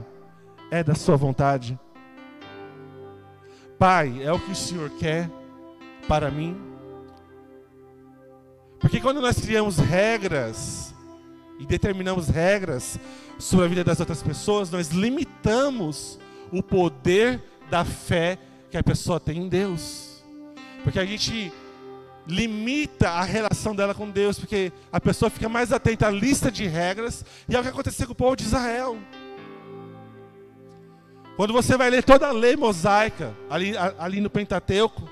é 0.72 0.84
da 0.84 0.96
Sua 0.96 1.16
vontade? 1.16 1.80
Pai, 3.78 4.24
é 4.24 4.32
o 4.32 4.40
que 4.40 4.52
o 4.52 4.56
Senhor 4.56 4.90
quer 4.92 5.30
para 6.08 6.30
mim? 6.30 6.69
Porque 8.80 9.00
quando 9.00 9.22
nós 9.22 9.40
criamos 9.40 9.78
regras 9.78 10.94
e 11.60 11.66
determinamos 11.66 12.30
regras 12.30 12.98
sobre 13.38 13.66
a 13.66 13.70
vida 13.70 13.84
das 13.84 14.00
outras 14.00 14.24
pessoas, 14.24 14.72
nós 14.72 14.90
limitamos 14.90 16.18
o 16.52 16.64
poder 16.64 17.44
da 17.70 17.84
fé 17.84 18.40
que 18.72 18.78
a 18.78 18.84
pessoa 18.84 19.20
tem 19.20 19.40
em 19.40 19.50
Deus. 19.50 20.24
Porque 20.84 21.00
a 21.00 21.06
gente 21.06 21.52
limita 22.26 23.10
a 23.10 23.24
relação 23.24 23.76
dela 23.76 23.94
com 23.94 24.10
Deus, 24.10 24.40
porque 24.40 24.72
a 24.92 25.02
pessoa 25.02 25.30
fica 25.30 25.50
mais 25.50 25.74
atenta 25.74 26.08
à 26.08 26.12
lista 26.12 26.52
de 26.52 26.66
regras, 26.68 27.26
e 27.48 27.56
é 27.56 27.60
o 27.60 27.64
que 27.64 27.70
aconteceu 27.70 28.06
com 28.08 28.14
o 28.14 28.16
povo 28.16 28.36
de 28.36 28.44
Israel. 28.44 28.98
Quando 31.36 31.54
você 31.54 31.76
vai 31.76 31.90
ler 31.90 32.04
toda 32.04 32.28
a 32.28 32.32
lei 32.32 32.56
mosaica, 32.56 33.36
ali, 33.50 33.74
ali 33.98 34.22
no 34.22 34.30
Pentateuco, 34.30 35.10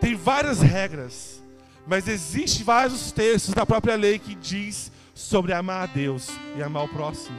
tem 0.00 0.14
várias 0.14 0.60
regras 0.60 1.39
mas 1.90 2.06
existem 2.06 2.62
vários 2.62 3.10
textos 3.10 3.52
da 3.52 3.66
própria 3.66 3.96
lei 3.96 4.16
que 4.16 4.36
diz 4.36 4.92
sobre 5.12 5.52
amar 5.52 5.82
a 5.82 5.86
Deus 5.86 6.28
e 6.56 6.62
amar 6.62 6.84
o 6.84 6.88
próximo. 6.88 7.36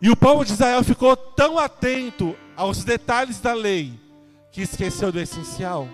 E 0.00 0.08
o 0.08 0.14
povo 0.14 0.44
de 0.44 0.52
Israel 0.52 0.84
ficou 0.84 1.16
tão 1.16 1.58
atento 1.58 2.36
aos 2.54 2.84
detalhes 2.84 3.40
da 3.40 3.52
lei 3.52 3.98
que 4.52 4.62
esqueceu 4.62 5.10
do 5.10 5.18
essencial. 5.18 5.88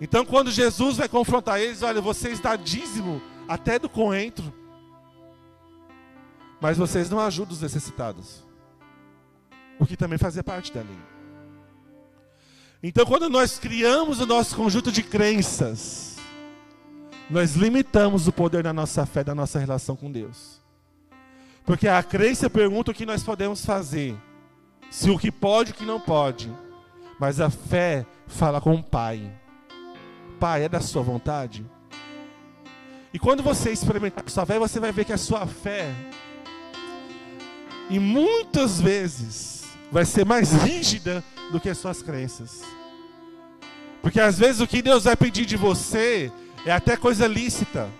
Então, 0.00 0.24
quando 0.24 0.50
Jesus 0.50 0.96
vai 0.96 1.10
confrontar 1.10 1.60
eles, 1.60 1.82
olha, 1.82 2.00
vocês 2.00 2.40
dão 2.40 2.56
dízimo 2.56 3.20
até 3.46 3.78
do 3.78 3.88
coentro, 3.90 4.50
mas 6.58 6.78
vocês 6.78 7.10
não 7.10 7.20
ajudam 7.20 7.52
os 7.52 7.60
necessitados, 7.60 8.42
o 9.78 9.84
que 9.84 9.94
também 9.94 10.16
fazia 10.16 10.42
parte 10.42 10.72
da 10.72 10.80
lei. 10.80 11.15
Então, 12.82 13.06
quando 13.06 13.28
nós 13.28 13.58
criamos 13.58 14.20
o 14.20 14.26
nosso 14.26 14.54
conjunto 14.54 14.92
de 14.92 15.02
crenças, 15.02 16.16
nós 17.30 17.54
limitamos 17.54 18.28
o 18.28 18.32
poder 18.32 18.62
da 18.62 18.72
nossa 18.72 19.04
fé, 19.06 19.24
da 19.24 19.34
nossa 19.34 19.58
relação 19.58 19.96
com 19.96 20.12
Deus. 20.12 20.60
Porque 21.64 21.88
a 21.88 22.02
crença 22.02 22.48
pergunta 22.48 22.90
o 22.90 22.94
que 22.94 23.06
nós 23.06 23.24
podemos 23.24 23.64
fazer, 23.64 24.16
se 24.90 25.10
o 25.10 25.18
que 25.18 25.32
pode 25.32 25.70
e 25.70 25.72
o 25.72 25.76
que 25.76 25.84
não 25.84 25.98
pode. 25.98 26.52
Mas 27.18 27.40
a 27.40 27.50
fé 27.50 28.06
fala 28.26 28.60
com 28.60 28.74
o 28.74 28.82
Pai. 28.82 29.32
Pai, 30.38 30.64
é 30.64 30.68
da 30.68 30.80
sua 30.80 31.02
vontade? 31.02 31.64
E 33.12 33.18
quando 33.18 33.42
você 33.42 33.72
experimentar 33.72 34.22
a 34.24 34.30
sua 34.30 34.44
fé, 34.44 34.58
você 34.58 34.78
vai 34.78 34.92
ver 34.92 35.06
que 35.06 35.12
a 35.12 35.18
sua 35.18 35.46
fé, 35.46 35.90
e 37.88 37.98
muitas 37.98 38.80
vezes, 38.80 39.64
vai 39.90 40.04
ser 40.04 40.26
mais 40.26 40.52
rígida 40.52 41.24
do 41.50 41.60
que 41.60 41.68
as 41.68 41.78
suas 41.78 42.02
crenças. 42.02 42.62
Porque 44.02 44.20
às 44.20 44.38
vezes 44.38 44.60
o 44.60 44.66
que 44.66 44.82
Deus 44.82 45.04
vai 45.04 45.16
pedir 45.16 45.46
de 45.46 45.56
você 45.56 46.32
é 46.64 46.72
até 46.72 46.96
coisa 46.96 47.26
lícita. 47.26 47.90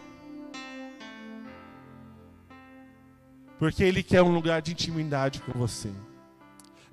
Porque 3.59 3.83
Ele 3.83 4.03
quer 4.03 4.23
um 4.23 4.33
lugar 4.33 4.61
de 4.61 4.73
intimidade 4.73 5.41
com 5.41 5.53
você. 5.59 5.91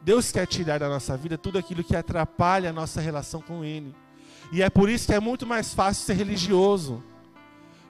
Deus 0.02 0.32
quer 0.32 0.46
tirar 0.48 0.80
da 0.80 0.90
nossa 0.90 1.16
vida 1.16 1.38
tudo 1.38 1.58
aquilo 1.58 1.84
que 1.84 1.96
atrapalha 1.96 2.70
a 2.70 2.74
nossa 2.74 3.00
relação 3.00 3.42
com 3.42 3.64
Ele. 3.64 3.94
E 4.52 4.62
é 4.62 4.70
por 4.70 4.90
isso 4.90 5.08
que 5.08 5.14
é 5.14 5.20
muito 5.20 5.46
mais 5.46 5.74
fácil 5.74 6.06
ser 6.06 6.14
religioso. 6.14 7.04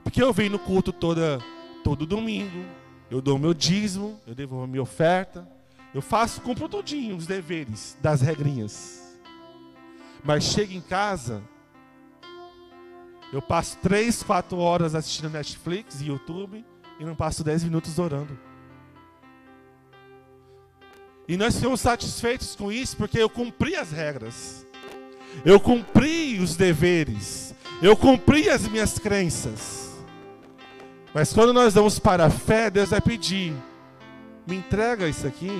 Porque 0.03 0.21
eu 0.21 0.33
venho 0.33 0.51
no 0.51 0.59
culto 0.59 0.91
toda, 0.91 1.39
todo 1.83 2.05
domingo, 2.05 2.65
eu 3.09 3.21
dou 3.21 3.39
meu 3.39 3.53
dízimo, 3.53 4.19
eu 4.27 4.35
devolvo 4.35 4.65
a 4.65 4.67
minha 4.67 4.81
oferta, 4.81 5.47
eu 5.93 6.01
faço, 6.01 6.41
cumpro 6.41 6.67
todinho 6.67 7.15
os 7.15 7.27
deveres 7.27 7.97
das 8.01 8.21
regrinhas. 8.21 9.17
Mas 10.23 10.45
chego 10.45 10.73
em 10.73 10.81
casa, 10.81 11.43
eu 13.31 13.41
passo 13.41 13.77
três, 13.77 14.23
quatro 14.23 14.57
horas 14.57 14.95
assistindo 14.95 15.29
Netflix 15.29 16.01
e 16.01 16.05
YouTube 16.05 16.65
e 16.99 17.05
não 17.05 17.15
passo 17.15 17.43
dez 17.43 17.63
minutos 17.63 17.99
orando. 17.99 18.37
E 21.27 21.37
nós 21.37 21.55
ficamos 21.55 21.81
satisfeitos 21.81 22.55
com 22.55 22.71
isso 22.71 22.97
porque 22.97 23.19
eu 23.19 23.29
cumpri 23.29 23.75
as 23.75 23.91
regras. 23.91 24.65
Eu 25.45 25.59
cumpri 25.59 26.39
os 26.39 26.55
deveres. 26.55 27.55
Eu 27.81 27.95
cumpri 27.95 28.49
as 28.49 28.67
minhas 28.67 28.99
crenças. 28.99 29.91
Mas 31.13 31.33
quando 31.33 31.53
nós 31.53 31.73
damos 31.73 31.99
para 31.99 32.25
a 32.25 32.29
fé, 32.29 32.69
Deus 32.69 32.89
vai 32.89 33.01
pedir: 33.01 33.53
me 34.45 34.55
entrega 34.57 35.07
isso 35.07 35.25
aqui, 35.25 35.51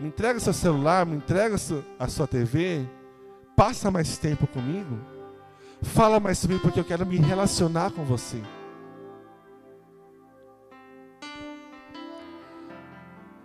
me 0.00 0.08
entrega 0.08 0.40
seu 0.40 0.54
celular, 0.54 1.04
me 1.04 1.16
entrega 1.16 1.56
a 1.98 2.08
sua 2.08 2.26
TV, 2.26 2.88
passa 3.54 3.90
mais 3.90 4.16
tempo 4.16 4.46
comigo, 4.46 4.98
fala 5.82 6.18
mais 6.18 6.40
comigo 6.40 6.60
porque 6.60 6.80
eu 6.80 6.84
quero 6.84 7.04
me 7.04 7.18
relacionar 7.18 7.90
com 7.90 8.02
você. 8.02 8.42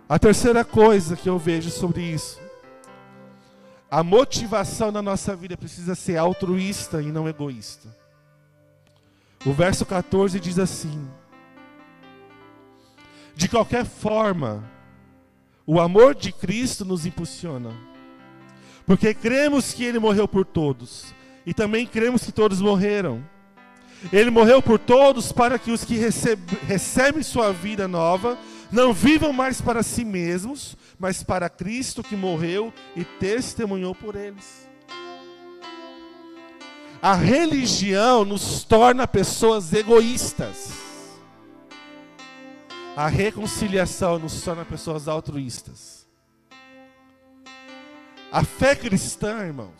A 0.08 0.18
terceira 0.18 0.64
coisa 0.64 1.14
que 1.14 1.28
eu 1.28 1.38
vejo 1.38 1.68
sobre 1.68 2.00
isso, 2.00 2.40
a 3.90 4.02
motivação 4.02 4.90
na 4.90 5.02
nossa 5.02 5.36
vida 5.36 5.58
precisa 5.58 5.94
ser 5.94 6.16
altruísta 6.16 7.02
e 7.02 7.12
não 7.12 7.28
egoísta. 7.28 7.94
O 9.44 9.52
verso 9.52 9.84
14 9.84 10.40
diz 10.40 10.58
assim: 10.58 11.06
De 13.34 13.48
qualquer 13.48 13.84
forma, 13.84 14.64
o 15.66 15.80
amor 15.80 16.14
de 16.14 16.32
Cristo 16.32 16.84
nos 16.84 17.04
impulsiona, 17.04 17.74
porque 18.86 19.12
cremos 19.12 19.72
que 19.72 19.84
Ele 19.84 19.98
morreu 19.98 20.28
por 20.28 20.44
todos, 20.44 21.14
e 21.44 21.52
também 21.52 21.86
cremos 21.86 22.24
que 22.24 22.32
todos 22.32 22.60
morreram. 22.60 23.24
Ele 24.12 24.30
morreu 24.30 24.60
por 24.60 24.78
todos 24.78 25.32
para 25.32 25.58
que 25.58 25.72
os 25.72 25.84
que 25.84 25.96
recebe, 25.96 26.42
recebem 26.66 27.22
sua 27.22 27.52
vida 27.52 27.88
nova 27.88 28.38
não 28.70 28.92
vivam 28.92 29.32
mais 29.32 29.60
para 29.60 29.82
si 29.82 30.04
mesmos, 30.04 30.76
mas 30.98 31.22
para 31.22 31.48
Cristo 31.48 32.02
que 32.02 32.16
morreu 32.16 32.72
e 32.94 33.04
testemunhou 33.04 33.94
por 33.94 34.16
eles. 34.16 34.68
A 37.00 37.14
religião 37.14 38.24
nos 38.24 38.64
torna 38.64 39.06
pessoas 39.06 39.72
egoístas. 39.72 40.85
A 42.96 43.08
reconciliação 43.08 44.18
nos 44.18 44.40
torna 44.40 44.64
pessoas 44.64 45.06
altruístas. 45.06 46.06
A 48.32 48.42
fé 48.42 48.74
cristã, 48.74 49.46
irmãos, 49.46 49.70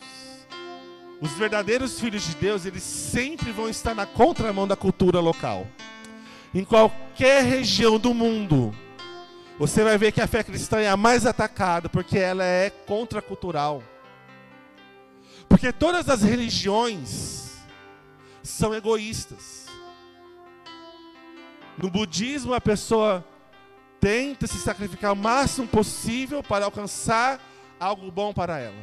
os 1.19 1.31
verdadeiros 1.31 1.99
filhos 1.99 2.23
de 2.27 2.35
Deus, 2.35 2.63
eles 2.63 2.83
sempre 2.83 3.51
vão 3.51 3.67
estar 3.67 3.95
na 3.95 4.05
contramão 4.05 4.67
da 4.67 4.75
cultura 4.75 5.19
local. 5.19 5.65
Em 6.53 6.63
qualquer 6.63 7.43
região 7.43 7.97
do 7.97 8.13
mundo, 8.13 8.71
você 9.57 9.83
vai 9.83 9.97
ver 9.97 10.11
que 10.11 10.21
a 10.21 10.27
fé 10.27 10.43
cristã 10.43 10.79
é 10.79 10.87
a 10.87 10.95
mais 10.95 11.25
atacada, 11.25 11.89
porque 11.89 12.19
ela 12.19 12.43
é 12.43 12.69
contracultural. 12.69 13.81
Porque 15.49 15.73
todas 15.73 16.07
as 16.07 16.21
religiões 16.21 17.53
são 18.43 18.75
egoístas. 18.75 19.66
No 21.77 21.89
budismo, 21.91 22.53
a 22.53 22.61
pessoa 22.61 23.23
tenta 23.99 24.47
se 24.47 24.57
sacrificar 24.57 25.13
o 25.13 25.15
máximo 25.15 25.67
possível 25.67 26.41
para 26.41 26.65
alcançar 26.65 27.39
algo 27.79 28.11
bom 28.11 28.33
para 28.33 28.59
ela. 28.59 28.75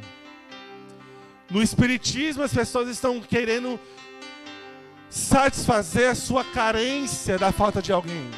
No 1.49 1.61
espiritismo, 1.61 2.43
as 2.43 2.53
pessoas 2.53 2.87
estão 2.89 3.19
querendo 3.21 3.79
satisfazer 5.09 6.09
a 6.09 6.15
sua 6.15 6.43
carência 6.43 7.37
da 7.37 7.51
falta 7.51 7.81
de 7.81 7.91
alguém. 7.91 8.29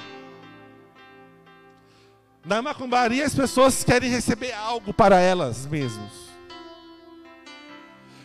Na 2.43 2.61
macumbaria, 2.61 3.25
as 3.25 3.35
pessoas 3.35 3.83
querem 3.83 4.09
receber 4.09 4.53
algo 4.53 4.93
para 4.93 5.19
elas 5.19 5.65
mesmas. 5.65 6.27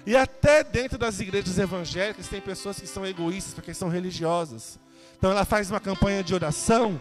E 0.05 0.17
até 0.17 0.65
dentro 0.65 0.99
das 0.99 1.21
igrejas 1.21 1.59
evangélicas 1.59 2.29
tem 2.29 2.41
pessoas 2.41 2.79
que 2.79 2.87
são 2.87 3.07
egoístas 3.07 3.55
porque 3.55 3.73
são 3.73 3.89
religiosas. 3.89 4.79
Então 5.23 5.31
ela 5.31 5.45
faz 5.45 5.71
uma 5.71 5.79
campanha 5.79 6.21
de 6.21 6.35
oração, 6.35 7.01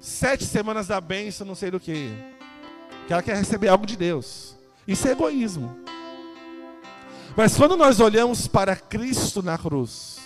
sete 0.00 0.44
semanas 0.44 0.88
da 0.88 1.00
bênção, 1.00 1.46
não 1.46 1.54
sei 1.54 1.70
do 1.70 1.78
que. 1.78 2.10
Que 3.06 3.12
ela 3.12 3.22
quer 3.22 3.36
receber 3.36 3.68
algo 3.68 3.86
de 3.86 3.96
Deus. 3.96 4.56
Isso 4.88 5.06
é 5.06 5.12
egoísmo. 5.12 5.78
Mas 7.36 7.56
quando 7.56 7.76
nós 7.76 8.00
olhamos 8.00 8.48
para 8.48 8.74
Cristo 8.74 9.40
na 9.40 9.56
cruz, 9.56 10.18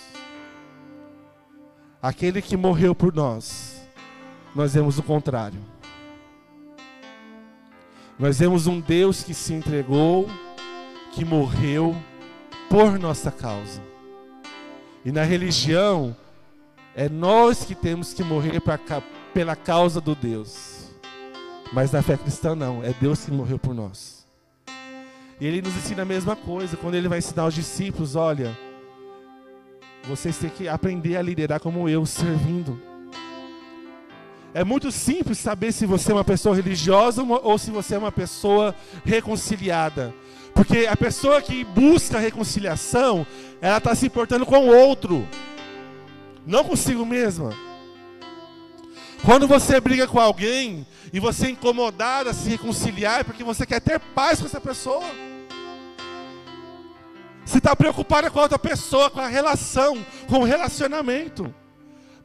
aquele 2.01 2.41
que 2.41 2.57
morreu 2.57 2.95
por 2.95 3.13
nós, 3.13 3.79
nós 4.55 4.73
vemos 4.73 4.97
o 4.97 5.03
contrário. 5.03 5.63
Nós 8.17 8.39
vemos 8.39 8.65
um 8.65 8.79
Deus 8.79 9.21
que 9.21 9.35
se 9.35 9.53
entregou, 9.53 10.27
que 11.11 11.23
morreu 11.23 11.95
por 12.71 12.97
nossa 12.97 13.29
causa. 13.29 13.83
E 15.05 15.11
na 15.11 15.21
religião, 15.21 16.17
é 16.95 17.09
nós 17.09 17.63
que 17.65 17.75
temos 17.75 18.13
que 18.13 18.23
morrer 18.23 18.59
pra, 18.59 18.79
pela 19.33 19.55
causa 19.55 19.99
do 19.99 20.15
Deus. 20.15 20.91
Mas 21.71 21.91
na 21.91 22.01
fé 22.01 22.15
cristã, 22.17 22.55
não, 22.55 22.83
é 22.83 22.93
Deus 23.01 23.25
que 23.25 23.31
morreu 23.31 23.57
por 23.57 23.73
nós. 23.73 24.27
E 25.39 25.45
ele 25.45 25.61
nos 25.61 25.75
ensina 25.75 26.03
a 26.03 26.05
mesma 26.05 26.35
coisa, 26.35 26.77
quando 26.77 26.95
ele 26.95 27.07
vai 27.07 27.17
ensinar 27.17 27.43
aos 27.43 27.53
discípulos: 27.53 28.15
olha, 28.15 28.55
vocês 30.03 30.37
têm 30.37 30.49
que 30.49 30.67
aprender 30.67 31.17
a 31.17 31.21
liderar 31.21 31.59
como 31.59 31.89
eu, 31.89 32.05
servindo. 32.05 32.79
É 34.53 34.63
muito 34.63 34.91
simples 34.91 35.39
saber 35.39 35.71
se 35.71 35.85
você 35.87 36.11
é 36.11 36.15
uma 36.15 36.23
pessoa 36.23 36.55
religiosa 36.55 37.23
ou 37.23 37.57
se 37.57 37.71
você 37.71 37.95
é 37.95 37.97
uma 37.97 38.11
pessoa 38.11 38.75
reconciliada. 39.03 40.13
Porque 40.53 40.85
a 40.85 40.95
pessoa 40.95 41.41
que 41.41 41.63
busca 41.63 42.19
reconciliação, 42.19 43.25
ela 43.59 43.79
está 43.79 43.95
se 43.95 44.05
importando 44.05 44.45
com 44.45 44.67
o 44.67 44.67
outro, 44.67 45.27
não 46.45 46.63
consigo 46.63 47.05
mesma. 47.05 47.51
Quando 49.25 49.47
você 49.47 49.79
briga 49.79 50.05
com 50.05 50.19
alguém 50.19 50.85
e 51.13 51.19
você 51.19 51.47
é 51.47 51.49
incomodado 51.51 52.29
a 52.29 52.33
se 52.33 52.49
reconciliar, 52.49 53.21
é 53.21 53.23
porque 53.23 53.43
você 53.43 53.65
quer 53.65 53.79
ter 53.79 53.99
paz 53.99 54.39
com 54.39 54.45
essa 54.45 54.59
pessoa. 54.59 55.05
Você 57.45 57.57
está 57.57 57.75
preocupada 57.75 58.29
com 58.29 58.39
a 58.39 58.43
outra 58.43 58.59
pessoa, 58.59 59.09
com 59.09 59.19
a 59.19 59.27
relação, 59.27 60.05
com 60.27 60.39
o 60.39 60.43
relacionamento. 60.43 61.53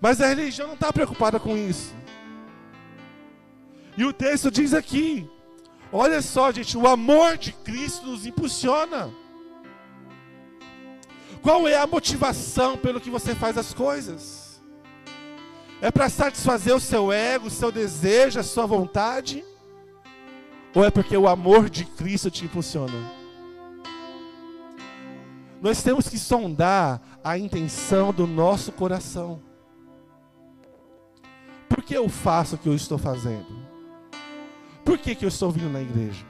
Mas 0.00 0.20
a 0.20 0.26
religião 0.26 0.68
não 0.68 0.74
está 0.74 0.92
preocupada 0.92 1.38
com 1.38 1.56
isso. 1.56 1.94
E 3.96 4.04
o 4.04 4.12
texto 4.12 4.50
diz 4.50 4.74
aqui: 4.74 5.28
olha 5.92 6.22
só, 6.22 6.50
gente, 6.52 6.76
o 6.76 6.86
amor 6.86 7.36
de 7.36 7.52
Cristo 7.52 8.06
nos 8.06 8.26
impulsiona. 8.26 9.12
Qual 11.38 11.66
é 11.68 11.76
a 11.76 11.86
motivação 11.86 12.76
pelo 12.76 13.00
que 13.00 13.10
você 13.10 13.34
faz 13.34 13.56
as 13.56 13.72
coisas? 13.72 14.60
É 15.80 15.90
para 15.90 16.08
satisfazer 16.08 16.74
o 16.74 16.80
seu 16.80 17.12
ego, 17.12 17.46
o 17.46 17.50
seu 17.50 17.70
desejo, 17.70 18.40
a 18.40 18.42
sua 18.42 18.66
vontade? 18.66 19.44
Ou 20.74 20.84
é 20.84 20.90
porque 20.90 21.16
o 21.16 21.28
amor 21.28 21.70
de 21.70 21.84
Cristo 21.84 22.30
te 22.30 22.44
impulsiona? 22.44 23.18
Nós 25.60 25.82
temos 25.82 26.08
que 26.08 26.18
sondar 26.18 27.00
a 27.22 27.36
intenção 27.36 28.12
do 28.12 28.26
nosso 28.26 28.70
coração. 28.72 29.40
Por 31.68 31.82
que 31.82 31.94
eu 31.94 32.08
faço 32.08 32.54
o 32.56 32.58
que 32.58 32.68
eu 32.68 32.74
estou 32.74 32.98
fazendo? 32.98 33.68
Por 34.84 34.98
que, 34.98 35.14
que 35.14 35.24
eu 35.24 35.28
estou 35.28 35.50
vindo 35.50 35.70
na 35.70 35.80
igreja? 35.80 36.24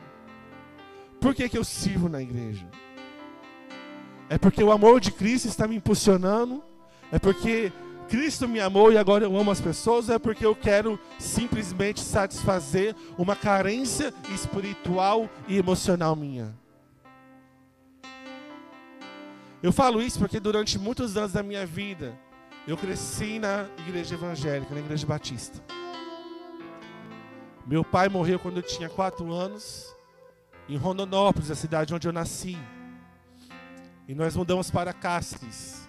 Por 1.21 1.35
que, 1.35 1.49
que 1.49 1.59
eu 1.59 1.65
sirvo 1.65 2.09
na 2.09 2.23
igreja? 2.23 2.67
É 4.31 4.37
porque 4.37 4.63
o 4.63 4.71
amor 4.71 5.01
de 5.01 5.11
Cristo 5.11 5.49
está 5.49 5.67
me 5.67 5.77
impulsionando? 5.77 6.63
É 7.11 7.19
porque 7.19 7.73
Cristo 8.09 8.47
me 8.47 8.61
amou 8.61 8.93
e 8.93 8.99
agora 8.99 9.25
eu 9.25 9.37
amo 9.37 9.51
as 9.51 9.61
pessoas? 9.61 10.11
É 10.11 10.19
porque 10.19 10.45
eu 10.45 10.55
quero 10.55 11.01
simplesmente 11.19 12.01
satisfazer 12.01 12.95
uma 13.17 13.35
carência 13.35 14.13
espiritual 14.35 15.29
e 15.47 15.57
emocional 15.57 16.15
minha? 16.15 16.55
Eu 19.63 19.73
falo 19.73 20.03
isso 20.03 20.19
porque 20.19 20.39
durante 20.39 20.79
muitos 20.79 21.17
anos 21.17 21.33
da 21.33 21.43
minha 21.43 21.67
vida, 21.67 22.17
eu 22.67 22.77
cresci 22.77 23.39
na 23.39 23.67
igreja 23.79 24.15
evangélica, 24.15 24.75
na 24.75 24.81
igreja 24.81 25.07
batista. 25.07 25.59
Meu 27.67 27.83
pai 27.83 28.09
morreu 28.09 28.39
quando 28.39 28.59
eu 28.59 28.63
tinha 28.63 28.89
quatro 28.89 29.33
anos, 29.33 29.95
em 30.69 30.77
Rondonópolis, 30.77 31.51
a 31.51 31.55
cidade 31.55 31.95
onde 31.95 32.07
eu 32.07 32.13
nasci. 32.13 32.57
E 34.09 34.15
nós 34.15 34.35
mudamos 34.35 34.71
para 34.71 34.95
Cáceres, 34.95 35.87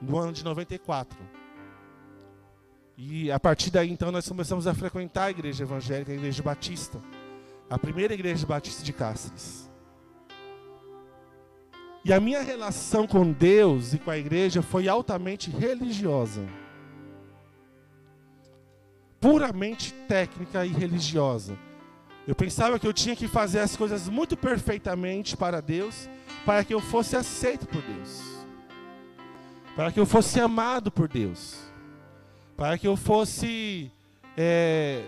no 0.00 0.16
ano 0.16 0.32
de 0.32 0.42
94. 0.42 1.18
E 2.96 3.30
a 3.30 3.38
partir 3.38 3.70
daí, 3.70 3.90
então, 3.90 4.10
nós 4.10 4.26
começamos 4.26 4.66
a 4.66 4.72
frequentar 4.72 5.24
a 5.24 5.30
igreja 5.30 5.64
evangélica, 5.64 6.10
a 6.10 6.14
igreja 6.14 6.42
batista. 6.42 6.98
A 7.68 7.78
primeira 7.78 8.14
igreja 8.14 8.46
batista 8.46 8.82
de 8.82 8.94
Cáceres. 8.94 9.70
E 12.02 12.14
a 12.14 12.20
minha 12.20 12.42
relação 12.42 13.06
com 13.06 13.30
Deus 13.30 13.92
e 13.92 13.98
com 13.98 14.10
a 14.10 14.16
igreja 14.16 14.62
foi 14.62 14.88
altamente 14.88 15.50
religiosa. 15.50 16.46
Puramente 19.20 19.92
técnica 20.06 20.64
e 20.64 20.70
religiosa. 20.70 21.58
Eu 22.26 22.34
pensava 22.34 22.78
que 22.78 22.86
eu 22.86 22.92
tinha 22.92 23.14
que 23.14 23.28
fazer 23.28 23.60
as 23.60 23.76
coisas 23.76 24.08
muito 24.08 24.34
perfeitamente 24.34 25.36
para 25.36 25.60
Deus 25.60 26.08
para 26.44 26.64
que 26.64 26.74
eu 26.74 26.80
fosse 26.80 27.16
aceito 27.16 27.66
por 27.66 27.82
Deus, 27.82 28.22
para 29.74 29.90
que 29.90 29.98
eu 29.98 30.06
fosse 30.06 30.38
amado 30.40 30.90
por 30.90 31.08
Deus, 31.08 31.58
para 32.56 32.76
que 32.78 32.86
eu 32.86 32.96
fosse, 32.96 33.90
é, 34.36 35.04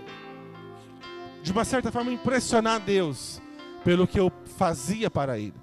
de 1.42 1.52
uma 1.52 1.64
certa 1.64 1.92
forma, 1.92 2.10
impressionar 2.10 2.80
Deus 2.80 3.40
pelo 3.84 4.06
que 4.06 4.18
eu 4.18 4.32
fazia 4.56 5.10
para 5.10 5.38
Ele. 5.38 5.54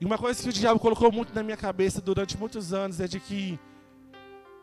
E 0.00 0.04
uma 0.04 0.18
coisa 0.18 0.42
que 0.42 0.48
o 0.48 0.52
diabo 0.52 0.78
colocou 0.78 1.10
muito 1.10 1.34
na 1.34 1.42
minha 1.42 1.56
cabeça 1.56 2.00
durante 2.00 2.36
muitos 2.36 2.72
anos 2.72 3.00
é 3.00 3.08
de 3.08 3.18
que 3.18 3.58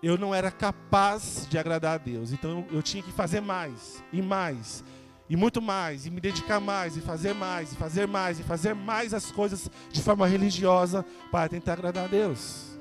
eu 0.01 0.17
não 0.17 0.35
era 0.35 0.51
capaz 0.51 1.47
de 1.49 1.57
agradar 1.57 1.95
a 1.95 1.97
Deus. 1.97 2.31
Então 2.31 2.67
eu 2.71 2.83
tinha 2.83 3.01
que 3.01 3.11
fazer 3.11 3.41
mais 3.41 4.03
e 4.11 4.21
mais 4.21 4.83
e 5.29 5.35
muito 5.35 5.61
mais, 5.61 6.05
e 6.05 6.11
me 6.11 6.19
dedicar 6.19 6.59
mais, 6.59 6.97
e 6.97 7.01
fazer 7.01 7.33
mais, 7.33 7.71
e 7.71 7.75
fazer 7.75 8.07
mais, 8.07 8.39
e 8.39 8.43
fazer 8.43 8.75
mais 8.75 9.13
as 9.13 9.31
coisas 9.31 9.69
de 9.91 10.01
forma 10.01 10.27
religiosa 10.27 11.05
para 11.31 11.49
tentar 11.49 11.73
agradar 11.73 12.05
a 12.05 12.07
Deus. 12.07 12.77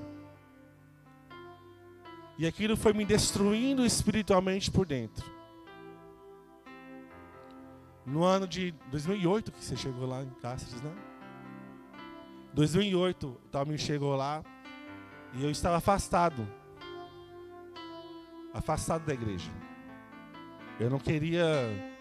E 2.39 2.47
aquilo 2.47 2.77
foi 2.77 2.93
me 2.93 3.05
destruindo 3.05 3.87
espiritualmente 3.87 4.71
por 4.71 4.87
dentro. 4.87 5.25
No 8.05 8.25
ano 8.25 8.49
de 8.49 8.73
2008 8.91 9.53
que 9.53 9.65
você 9.65 9.77
chegou 9.77 10.07
lá 10.07 10.23
em 10.23 10.31
Cáceres, 10.41 10.83
né? 10.83 10.93
2008, 12.53 13.29
o 13.29 13.49
Talmir 13.49 13.79
chegou 13.79 14.15
lá 14.15 14.43
e 15.35 15.43
eu 15.43 15.51
estava 15.51 15.77
afastado. 15.77 16.47
Afastado 18.53 19.07
da 19.07 19.15
igreja. 19.15 19.51
Eu 20.79 20.91
não 20.91 20.99
queria 20.99 21.92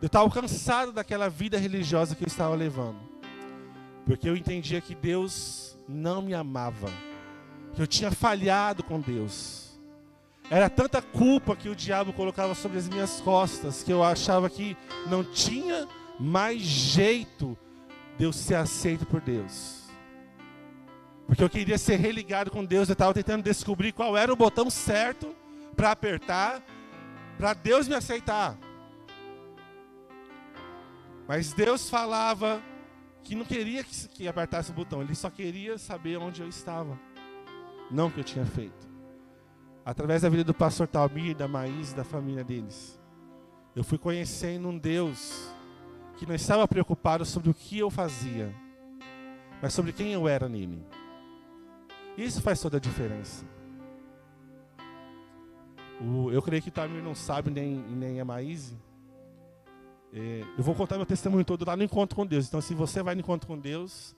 eu 0.00 0.06
estava 0.06 0.28
cansado 0.30 0.92
daquela 0.92 1.28
vida 1.28 1.58
religiosa 1.58 2.14
que 2.14 2.22
eu 2.22 2.28
estava 2.28 2.54
levando. 2.54 2.98
Porque 4.04 4.28
eu 4.28 4.36
entendia 4.36 4.80
que 4.80 4.94
Deus 4.94 5.78
não 5.88 6.22
me 6.22 6.34
amava. 6.34 6.88
Que 7.74 7.82
eu 7.82 7.86
tinha 7.86 8.10
falhado 8.10 8.82
com 8.82 9.00
Deus. 9.00 9.66
Era 10.50 10.70
tanta 10.70 11.02
culpa 11.02 11.56
que 11.56 11.68
o 11.68 11.74
diabo 11.74 12.12
colocava 12.12 12.54
sobre 12.54 12.78
as 12.78 12.88
minhas 12.88 13.20
costas 13.20 13.82
que 13.82 13.92
eu 13.92 14.04
achava 14.04 14.48
que 14.48 14.76
não 15.08 15.24
tinha 15.24 15.88
mais 16.20 16.60
jeito 16.62 17.58
de 18.16 18.24
eu 18.24 18.32
ser 18.32 18.54
aceito 18.54 19.04
por 19.04 19.20
Deus. 19.20 19.86
Porque 21.26 21.42
eu 21.42 21.50
queria 21.50 21.76
ser 21.76 21.96
religado 21.96 22.50
com 22.50 22.64
Deus, 22.64 22.88
eu 22.88 22.92
estava 22.92 23.12
tentando 23.12 23.42
descobrir 23.42 23.92
qual 23.92 24.16
era 24.16 24.32
o 24.32 24.36
botão 24.36 24.70
certo 24.70 25.34
para 25.74 25.90
apertar, 25.90 26.62
para 27.36 27.52
Deus 27.52 27.88
me 27.88 27.94
aceitar. 27.94 28.56
Mas 31.26 31.52
Deus 31.52 31.90
falava 31.90 32.62
que 33.22 33.34
não 33.34 33.44
queria 33.44 33.82
que, 33.82 34.08
que 34.08 34.28
apertasse 34.28 34.70
o 34.70 34.74
botão, 34.74 35.02
Ele 35.02 35.14
só 35.14 35.28
queria 35.28 35.76
saber 35.78 36.16
onde 36.16 36.40
eu 36.40 36.48
estava, 36.48 36.98
não 37.90 38.06
o 38.06 38.10
que 38.10 38.20
eu 38.20 38.24
tinha 38.24 38.46
feito. 38.46 38.86
Através 39.84 40.22
da 40.22 40.28
vida 40.28 40.44
do 40.44 40.54
pastor 40.54 40.86
Talmir, 40.86 41.36
da 41.36 41.48
Maís, 41.48 41.92
da 41.92 42.04
família 42.04 42.44
deles, 42.44 43.00
eu 43.74 43.84
fui 43.84 43.98
conhecendo 43.98 44.68
um 44.68 44.78
Deus 44.78 45.50
que 46.16 46.26
não 46.26 46.34
estava 46.34 46.66
preocupado 46.66 47.24
sobre 47.24 47.50
o 47.50 47.54
que 47.54 47.78
eu 47.78 47.90
fazia, 47.90 48.54
mas 49.60 49.72
sobre 49.72 49.92
quem 49.92 50.12
eu 50.12 50.28
era 50.28 50.48
nele. 50.48 50.82
Isso 52.16 52.40
faz 52.40 52.60
toda 52.60 52.78
a 52.78 52.80
diferença. 52.80 53.44
O, 56.00 56.30
eu 56.30 56.40
creio 56.42 56.62
que 56.62 56.70
o 56.70 57.02
não 57.02 57.14
sabe, 57.14 57.50
nem, 57.50 57.76
nem 57.76 58.20
a 58.20 58.24
Maíse, 58.24 58.76
é, 60.12 60.42
eu 60.56 60.64
vou 60.64 60.74
contar 60.74 60.96
meu 60.96 61.06
testemunho 61.06 61.44
todo 61.44 61.64
lá 61.66 61.76
no 61.76 61.82
encontro 61.82 62.16
com 62.16 62.26
Deus. 62.26 62.46
Então, 62.46 62.60
se 62.60 62.74
você 62.74 63.02
vai 63.02 63.14
no 63.14 63.20
encontro 63.20 63.46
com 63.46 63.58
Deus, 63.58 64.14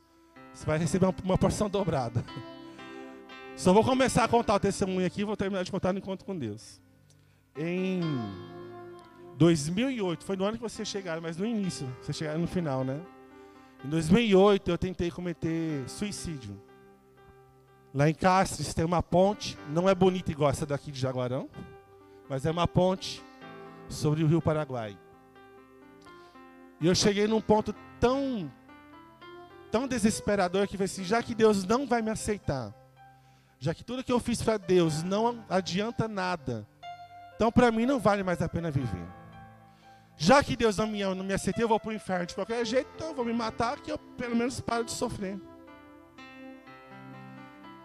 você 0.53 0.67
vai 0.67 0.79
receber 0.79 1.13
uma, 1.25 1.39
porção 1.39 1.69
dobrada. 1.71 2.25
Só 3.57 3.73
vou 3.73 3.83
começar 3.83 4.25
a 4.25 4.29
contar 4.29 4.55
o 4.55 4.61
testemunho 4.61 5.07
aqui 5.07 5.23
e 5.23 5.25
vou 5.25 5.37
terminar 5.37 5.65
de 5.65 5.71
contar 5.71 5.93
no 5.93 5.99
encontro 5.99 6.25
com 6.25 6.37
Deus. 6.37 6.81
Em 7.57 8.01
2008, 9.37 10.25
foi 10.25 10.37
no 10.37 10.45
ano 10.45 10.57
que 10.57 10.63
vocês 10.63 10.87
chegaram, 10.87 11.21
mas 11.21 11.37
no 11.37 11.45
início, 11.45 11.89
vocês 12.01 12.17
chegaram 12.17 12.41
no 12.41 12.47
final, 12.47 12.85
né? 12.85 13.01
Em 13.85 13.89
2008 13.89 14.71
eu 14.71 14.79
tentei 14.79 15.11
cometer 15.11 15.89
suicídio. 15.89 16.61
Lá 17.95 18.09
em 18.09 18.15
Castres 18.15 18.75
tem 18.75 18.85
uma 18.85 19.03
ponte, 19.03 19.59
não 19.71 19.89
é 19.89 19.95
bonita 19.95 20.31
igual 20.31 20.51
essa 20.51 20.67
daqui 20.67 20.93
de 20.93 21.01
Jaguarão, 21.01 21.49
mas 22.29 22.45
é 22.45 22.51
uma 22.51 22.67
ponte 22.67 23.23
sobre 23.89 24.23
o 24.23 24.27
Rio 24.27 24.43
Paraguai. 24.43 24.97
E 26.81 26.87
eu 26.87 26.95
cheguei 26.95 27.27
num 27.27 27.41
ponto 27.41 27.75
tão, 27.99 28.51
tão 29.71 29.87
desesperador 29.87 30.67
que 30.67 30.77
falei 30.77 30.85
assim, 30.87 31.05
já 31.05 31.23
que 31.23 31.35
Deus 31.35 31.65
não 31.65 31.87
vai 31.87 32.01
me 32.03 32.11
aceitar, 32.11 32.73
já 33.59 33.75
que 33.75 33.85
tudo 33.85 34.05
que 34.05 34.13
eu 34.13 34.21
fiz 34.21 34.41
para 34.43 34.57
Deus 34.57 35.03
não 35.03 35.45
adianta 35.49 36.07
nada, 36.07 36.67
então 37.35 37.51
para 37.51 37.73
mim 37.73 37.85
não 37.85 37.99
vale 37.99 38.23
mais 38.23 38.41
a 38.41 38.49
pena 38.49 38.71
viver. 38.71 39.07
Já 40.17 40.43
que 40.43 40.57
Deus 40.57 40.77
não 40.77 40.87
me, 40.87 41.03
não 41.03 41.25
me 41.25 41.33
aceita, 41.33 41.61
eu 41.61 41.69
vou 41.69 41.79
para 41.79 41.91
o 41.91 41.93
inferno 41.93 42.27
de 42.27 42.35
qualquer 42.35 42.65
jeito, 42.67 42.91
então 42.95 43.09
eu 43.09 43.15
vou 43.15 43.25
me 43.25 43.33
matar, 43.33 43.81
que 43.81 43.91
eu 43.91 43.99
pelo 43.99 44.35
menos 44.35 44.61
paro 44.61 44.85
de 44.85 44.91
sofrer. 44.91 45.41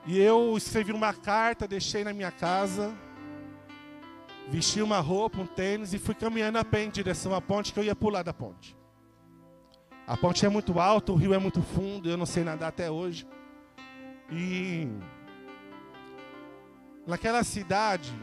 E 0.06 0.20
eu 0.20 0.58
escrevi 0.58 0.92
uma 0.92 1.14
carta, 1.14 1.68
deixei 1.68 2.04
na 2.04 2.12
minha 2.12 2.32
casa, 2.32 2.94
vesti 4.50 4.82
uma 4.82 5.00
roupa, 5.00 5.40
um 5.40 5.46
tênis 5.46 5.94
e 5.94 6.00
fui 6.00 6.14
caminhando 6.14 6.58
a 6.58 6.66
pé 6.66 6.84
em 6.84 6.90
direção 6.90 7.34
à 7.34 7.40
ponte 7.40 7.72
que 7.72 7.80
eu 7.80 7.84
ia 7.84 7.96
pular 7.96 8.24
da 8.24 8.34
ponte. 8.34 8.76
A 10.06 10.18
ponte 10.18 10.46
é 10.46 10.50
muito 10.50 10.80
alta, 10.80 11.14
o 11.14 11.16
rio 11.16 11.34
é 11.34 11.38
muito 11.38 11.62
fundo, 11.62 12.10
eu 12.10 12.18
não 12.18 12.26
sei 12.26 12.44
nadar 12.44 12.70
até 12.70 12.92
hoje. 12.92 13.26
E 14.30 14.90
naquela 17.08 17.42
cidade, 17.44 18.14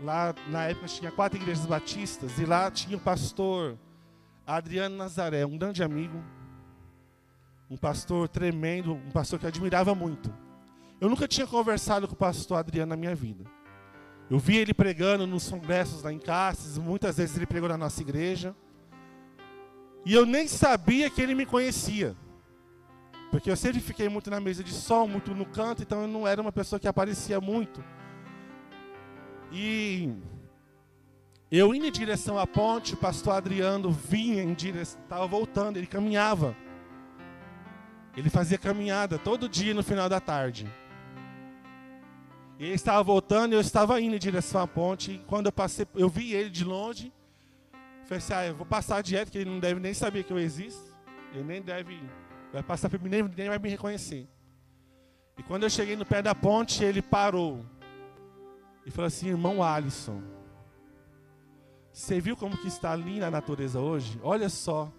lá 0.00 0.34
na 0.48 0.64
época 0.64 0.86
tinha 0.86 1.12
quatro 1.12 1.38
igrejas 1.38 1.66
batistas, 1.66 2.38
e 2.38 2.46
lá 2.46 2.70
tinha 2.70 2.96
o 2.96 3.00
pastor 3.00 3.78
Adriano 4.46 4.96
Nazaré, 4.96 5.44
um 5.44 5.58
grande 5.58 5.82
amigo, 5.82 6.24
um 7.70 7.76
pastor 7.76 8.26
tremendo, 8.26 8.94
um 8.94 9.10
pastor 9.10 9.38
que 9.38 9.44
eu 9.44 9.48
admirava 9.48 9.94
muito. 9.94 10.32
Eu 10.98 11.10
nunca 11.10 11.28
tinha 11.28 11.46
conversado 11.46 12.08
com 12.08 12.14
o 12.14 12.16
pastor 12.16 12.56
Adriano 12.56 12.90
na 12.90 12.96
minha 12.96 13.14
vida. 13.14 13.44
Eu 14.30 14.38
vi 14.38 14.56
ele 14.56 14.72
pregando 14.72 15.26
nos 15.26 15.50
congressos 15.50 16.02
lá 16.02 16.10
em 16.10 16.18
Cáceres, 16.18 16.78
muitas 16.78 17.18
vezes 17.18 17.36
ele 17.36 17.46
pregou 17.46 17.68
na 17.68 17.76
nossa 17.76 18.00
igreja. 18.00 18.56
E 20.04 20.14
eu 20.14 20.24
nem 20.24 20.48
sabia 20.48 21.10
que 21.10 21.20
ele 21.20 21.34
me 21.34 21.44
conhecia. 21.44 22.16
Porque 23.30 23.50
eu 23.50 23.56
sempre 23.56 23.80
fiquei 23.80 24.08
muito 24.08 24.30
na 24.30 24.40
mesa 24.40 24.64
de 24.64 24.72
som, 24.72 25.06
muito 25.06 25.34
no 25.34 25.46
canto, 25.46 25.82
então 25.82 26.02
eu 26.02 26.08
não 26.08 26.26
era 26.26 26.40
uma 26.40 26.50
pessoa 26.50 26.80
que 26.80 26.88
aparecia 26.88 27.40
muito. 27.40 27.84
E 29.52 30.12
eu 31.50 31.74
indo 31.74 31.86
em 31.86 31.92
direção 31.92 32.38
à 32.38 32.46
ponte, 32.46 32.94
o 32.94 32.96
pastor 32.96 33.34
Adriano 33.34 33.90
vinha 33.90 34.42
em 34.42 34.54
direção, 34.54 35.00
estava 35.02 35.26
voltando, 35.26 35.76
ele 35.76 35.86
caminhava. 35.86 36.56
Ele 38.16 38.28
fazia 38.28 38.58
caminhada 38.58 39.18
todo 39.18 39.48
dia 39.48 39.72
no 39.72 39.82
final 39.82 40.08
da 40.08 40.20
tarde. 40.20 40.68
Ele 42.58 42.74
estava 42.74 43.02
voltando 43.02 43.52
e 43.52 43.56
eu 43.56 43.60
estava 43.60 44.00
indo 44.00 44.16
em 44.16 44.18
direção 44.18 44.60
à 44.60 44.66
ponte. 44.66 45.12
E 45.12 45.18
quando 45.20 45.46
eu 45.46 45.52
passei, 45.52 45.86
eu 45.94 46.08
vi 46.08 46.34
ele 46.34 46.50
de 46.50 46.64
longe. 46.64 47.12
Falei 48.10 48.18
assim, 48.18 48.32
ah, 48.32 48.46
eu 48.46 48.56
vou 48.56 48.66
passar 48.66 49.00
direto, 49.04 49.30
que 49.30 49.38
ele 49.38 49.48
não 49.48 49.60
deve 49.60 49.78
nem 49.78 49.94
saber 49.94 50.24
que 50.24 50.32
eu 50.32 50.38
existo. 50.40 50.82
Ele 51.32 51.44
nem 51.44 51.62
deve, 51.62 52.02
vai 52.52 52.60
passar 52.60 52.90
por 52.90 52.98
mim, 53.00 53.08
nem, 53.08 53.22
nem 53.22 53.48
vai 53.48 53.56
me 53.56 53.68
reconhecer. 53.68 54.28
E 55.38 55.44
quando 55.44 55.62
eu 55.62 55.70
cheguei 55.70 55.94
no 55.94 56.04
pé 56.04 56.20
da 56.20 56.34
ponte, 56.34 56.82
ele 56.82 57.00
parou. 57.00 57.64
E 58.84 58.90
falou 58.90 59.06
assim, 59.06 59.28
irmão 59.28 59.62
Alisson, 59.62 60.20
você 61.92 62.20
viu 62.20 62.36
como 62.36 62.56
que 62.56 62.66
está 62.66 62.96
linda 62.96 63.28
a 63.28 63.30
natureza 63.30 63.78
hoje? 63.78 64.18
Olha 64.24 64.48
só. 64.48 64.92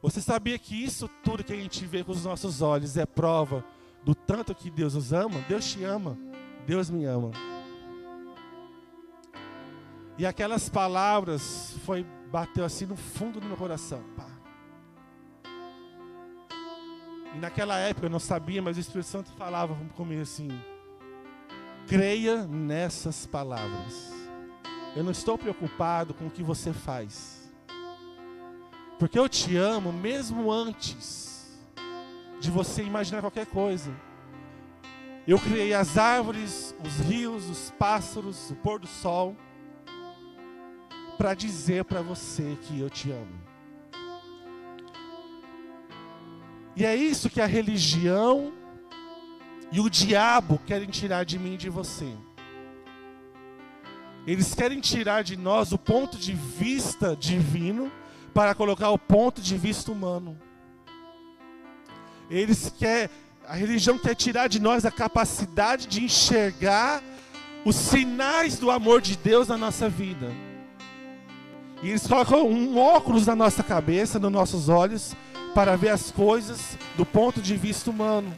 Você 0.00 0.22
sabia 0.22 0.58
que 0.58 0.82
isso 0.82 1.10
tudo 1.22 1.44
que 1.44 1.52
a 1.52 1.56
gente 1.56 1.84
vê 1.84 2.02
com 2.02 2.12
os 2.12 2.24
nossos 2.24 2.62
olhos 2.62 2.96
é 2.96 3.04
prova 3.04 3.62
do 4.02 4.14
tanto 4.14 4.54
que 4.54 4.70
Deus 4.70 4.94
nos 4.94 5.12
ama? 5.12 5.38
Deus 5.46 5.70
te 5.70 5.84
ama. 5.84 6.16
Deus 6.66 6.88
me 6.88 7.04
ama. 7.04 7.30
E 10.16 10.24
aquelas 10.24 10.70
palavras 10.70 11.76
foi 11.84 12.06
bateu 12.32 12.64
assim 12.64 12.86
no 12.86 12.96
fundo 12.96 13.38
do 13.38 13.46
meu 13.46 13.58
coração. 13.58 14.02
Pá. 14.16 14.26
E 17.34 17.38
naquela 17.38 17.78
época 17.78 18.06
eu 18.06 18.10
não 18.10 18.18
sabia, 18.18 18.62
mas 18.62 18.78
o 18.78 18.80
Espírito 18.80 19.06
Santo 19.06 19.30
falava 19.32 19.76
comigo 19.94 20.22
assim: 20.22 20.48
creia 21.86 22.46
nessas 22.46 23.26
palavras. 23.26 24.10
Eu 24.96 25.04
não 25.04 25.12
estou 25.12 25.36
preocupado 25.36 26.14
com 26.14 26.26
o 26.26 26.30
que 26.30 26.42
você 26.42 26.72
faz. 26.72 27.52
Porque 28.98 29.18
eu 29.18 29.28
te 29.28 29.56
amo 29.56 29.92
mesmo 29.92 30.50
antes 30.50 31.60
de 32.40 32.50
você 32.50 32.82
imaginar 32.82 33.20
qualquer 33.20 33.46
coisa. 33.46 33.92
Eu 35.26 35.38
criei 35.38 35.72
as 35.72 35.98
árvores, 35.98 36.74
os 36.84 36.98
rios, 37.06 37.48
os 37.48 37.70
pássaros, 37.78 38.50
o 38.50 38.54
pôr 38.56 38.80
do 38.80 38.86
sol 38.86 39.36
para 41.16 41.34
dizer 41.34 41.84
para 41.84 42.02
você 42.02 42.56
que 42.62 42.80
eu 42.80 42.90
te 42.90 43.10
amo. 43.10 43.40
E 46.74 46.84
é 46.84 46.96
isso 46.96 47.28
que 47.28 47.40
a 47.40 47.46
religião 47.46 48.52
e 49.70 49.80
o 49.80 49.90
diabo 49.90 50.58
querem 50.66 50.88
tirar 50.88 51.24
de 51.24 51.38
mim 51.38 51.54
e 51.54 51.58
de 51.58 51.68
você. 51.68 52.14
Eles 54.26 54.54
querem 54.54 54.80
tirar 54.80 55.22
de 55.22 55.36
nós 55.36 55.72
o 55.72 55.78
ponto 55.78 56.16
de 56.16 56.32
vista 56.32 57.16
divino 57.16 57.90
para 58.32 58.54
colocar 58.54 58.90
o 58.90 58.98
ponto 58.98 59.40
de 59.40 59.56
vista 59.58 59.90
humano. 59.90 60.38
Eles 62.30 62.72
querem, 62.78 63.10
a 63.46 63.54
religião 63.54 63.98
quer 63.98 64.14
tirar 64.14 64.48
de 64.48 64.60
nós 64.60 64.84
a 64.84 64.90
capacidade 64.90 65.86
de 65.86 66.04
enxergar 66.04 67.02
os 67.64 67.76
sinais 67.76 68.58
do 68.58 68.70
amor 68.70 69.00
de 69.00 69.16
Deus 69.16 69.48
na 69.48 69.58
nossa 69.58 69.88
vida. 69.88 70.32
E 71.82 71.88
eles 71.88 72.06
colocam 72.06 72.46
um 72.46 72.78
óculos 72.78 73.26
na 73.26 73.34
nossa 73.34 73.62
cabeça, 73.62 74.18
nos 74.18 74.30
nossos 74.30 74.68
olhos, 74.68 75.16
para 75.52 75.76
ver 75.76 75.88
as 75.88 76.12
coisas 76.12 76.78
do 76.96 77.04
ponto 77.04 77.40
de 77.40 77.56
vista 77.56 77.90
humano. 77.90 78.32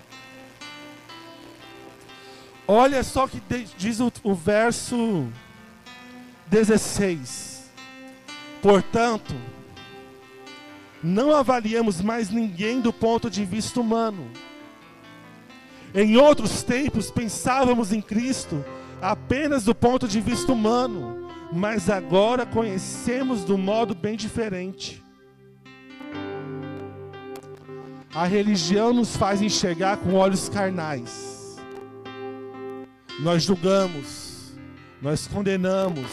Olha 2.66 3.04
só 3.04 3.28
que 3.28 3.42
diz 3.76 4.00
o, 4.00 4.10
o 4.22 4.34
verso 4.34 5.28
16. 6.46 7.70
Portanto, 8.62 9.34
não 11.02 11.34
avaliamos 11.34 12.00
mais 12.00 12.30
ninguém 12.30 12.80
do 12.80 12.94
ponto 12.94 13.28
de 13.28 13.44
vista 13.44 13.78
humano. 13.78 14.26
Em 15.94 16.16
outros 16.16 16.62
tempos 16.62 17.10
pensávamos 17.10 17.92
em 17.92 18.00
Cristo 18.00 18.64
apenas 19.02 19.64
do 19.64 19.74
ponto 19.74 20.08
de 20.08 20.18
vista 20.18 20.50
humano 20.50 21.23
mas 21.54 21.88
agora 21.88 22.44
conhecemos 22.44 23.44
do 23.44 23.56
modo 23.56 23.94
bem 23.94 24.16
diferente. 24.16 25.00
A 28.12 28.26
religião 28.26 28.92
nos 28.92 29.16
faz 29.16 29.40
enxergar 29.40 29.98
com 29.98 30.14
olhos 30.14 30.48
carnais. 30.48 31.56
Nós 33.20 33.44
julgamos, 33.44 34.52
nós 35.00 35.28
condenamos, 35.28 36.10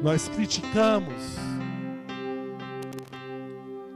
nós 0.00 0.28
criticamos. 0.28 1.36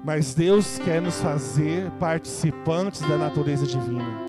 Mas 0.04 0.34
Deus 0.34 0.80
quer 0.80 1.00
nos 1.00 1.20
fazer 1.20 1.92
participantes 1.92 3.02
da 3.02 3.16
natureza 3.16 3.64
divina. 3.64 4.28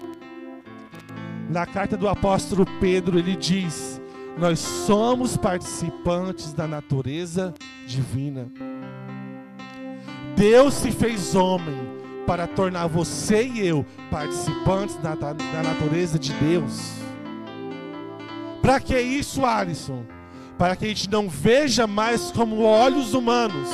Na 1.50 1.66
carta 1.66 1.98
do 1.98 2.08
apóstolo 2.08 2.63
Pedro, 2.80 3.18
ele 3.18 3.36
diz: 3.36 4.00
nós 4.38 4.60
somos 4.60 5.38
participantes 5.38 6.54
da 6.54 6.67
natureza 6.67 7.54
divina. 7.86 8.52
Deus 10.36 10.74
se 10.74 10.91
fez 10.91 11.36
homem 11.36 11.93
para 12.26 12.48
tornar 12.48 12.88
você 12.88 13.46
e 13.46 13.67
eu 13.67 13.86
participantes 14.10 14.96
da, 14.98 15.13
da, 15.13 15.34
da 15.34 15.63
natureza 15.63 16.17
de 16.17 16.34
Deus. 16.34 16.93
Para 18.62 18.80
que 18.80 18.98
isso, 19.00 19.46
Alisson? 19.46 20.06
Para 20.58 20.76
que 20.76 20.86
a 20.86 20.88
gente 20.88 21.10
não 21.10 21.30
veja 21.30 21.86
mais 21.86 22.32
como 22.32 22.62
olhos 22.62 23.13
humanos, 23.13 23.69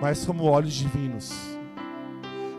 mas 0.00 0.24
como 0.24 0.44
olhos 0.44 0.72
divinos. 0.72 1.49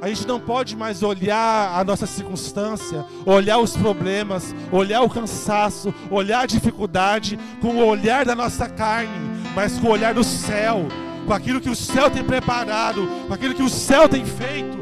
A 0.02 0.08
gente 0.08 0.28
não 0.28 0.40
pode 0.40 0.76
mais 0.76 1.04
olhar 1.04 1.80
a 1.80 1.84
nossa 1.84 2.08
circunstância, 2.08 3.06
olhar 3.24 3.60
os 3.60 3.78
problemas, 3.78 4.56
olhar 4.72 5.04
o 5.04 5.10
cansaço, 5.10 5.94
olhar 6.10 6.40
a 6.40 6.46
dificuldade 6.48 7.38
com 7.62 7.76
o 7.76 7.86
olhar 7.86 8.26
da 8.26 8.34
nossa 8.34 8.68
carne, 8.68 9.12
mas 9.54 9.78
com 9.78 9.86
o 9.86 9.92
olhar 9.92 10.16
do 10.16 10.24
céu, 10.24 10.88
com 11.28 11.32
aquilo 11.32 11.62
que 11.62 11.70
o 11.70 11.76
céu 11.76 12.10
tem 12.10 12.24
preparado, 12.24 13.08
com 13.28 13.34
aquilo 13.36 13.54
que 13.54 13.62
o 13.62 13.70
céu 13.70 14.10
tem 14.10 14.26
feito. 14.26 14.76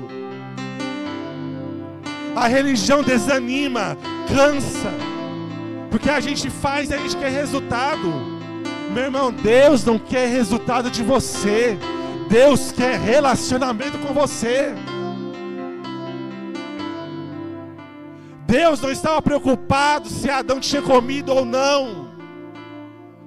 A 2.33 2.47
religião 2.47 3.03
desanima, 3.03 3.97
cansa, 4.33 4.89
porque 5.91 6.09
a 6.09 6.21
gente 6.21 6.49
faz 6.49 6.91
e 6.91 6.93
a 6.93 6.97
gente 6.97 7.17
quer 7.17 7.29
resultado. 7.29 8.09
Meu 8.93 9.03
irmão, 9.03 9.33
Deus 9.33 9.83
não 9.83 9.99
quer 9.99 10.29
resultado 10.29 10.89
de 10.89 11.03
você. 11.03 11.77
Deus 12.29 12.71
quer 12.71 12.97
relacionamento 12.97 13.97
com 13.97 14.13
você. 14.13 14.73
Deus 18.49 18.81
não 18.81 18.91
estava 18.91 19.21
preocupado 19.21 20.09
se 20.09 20.27
Adão 20.27 20.59
tinha 20.59 20.81
comido 20.81 21.31
ou 21.31 21.45
não 21.45 22.09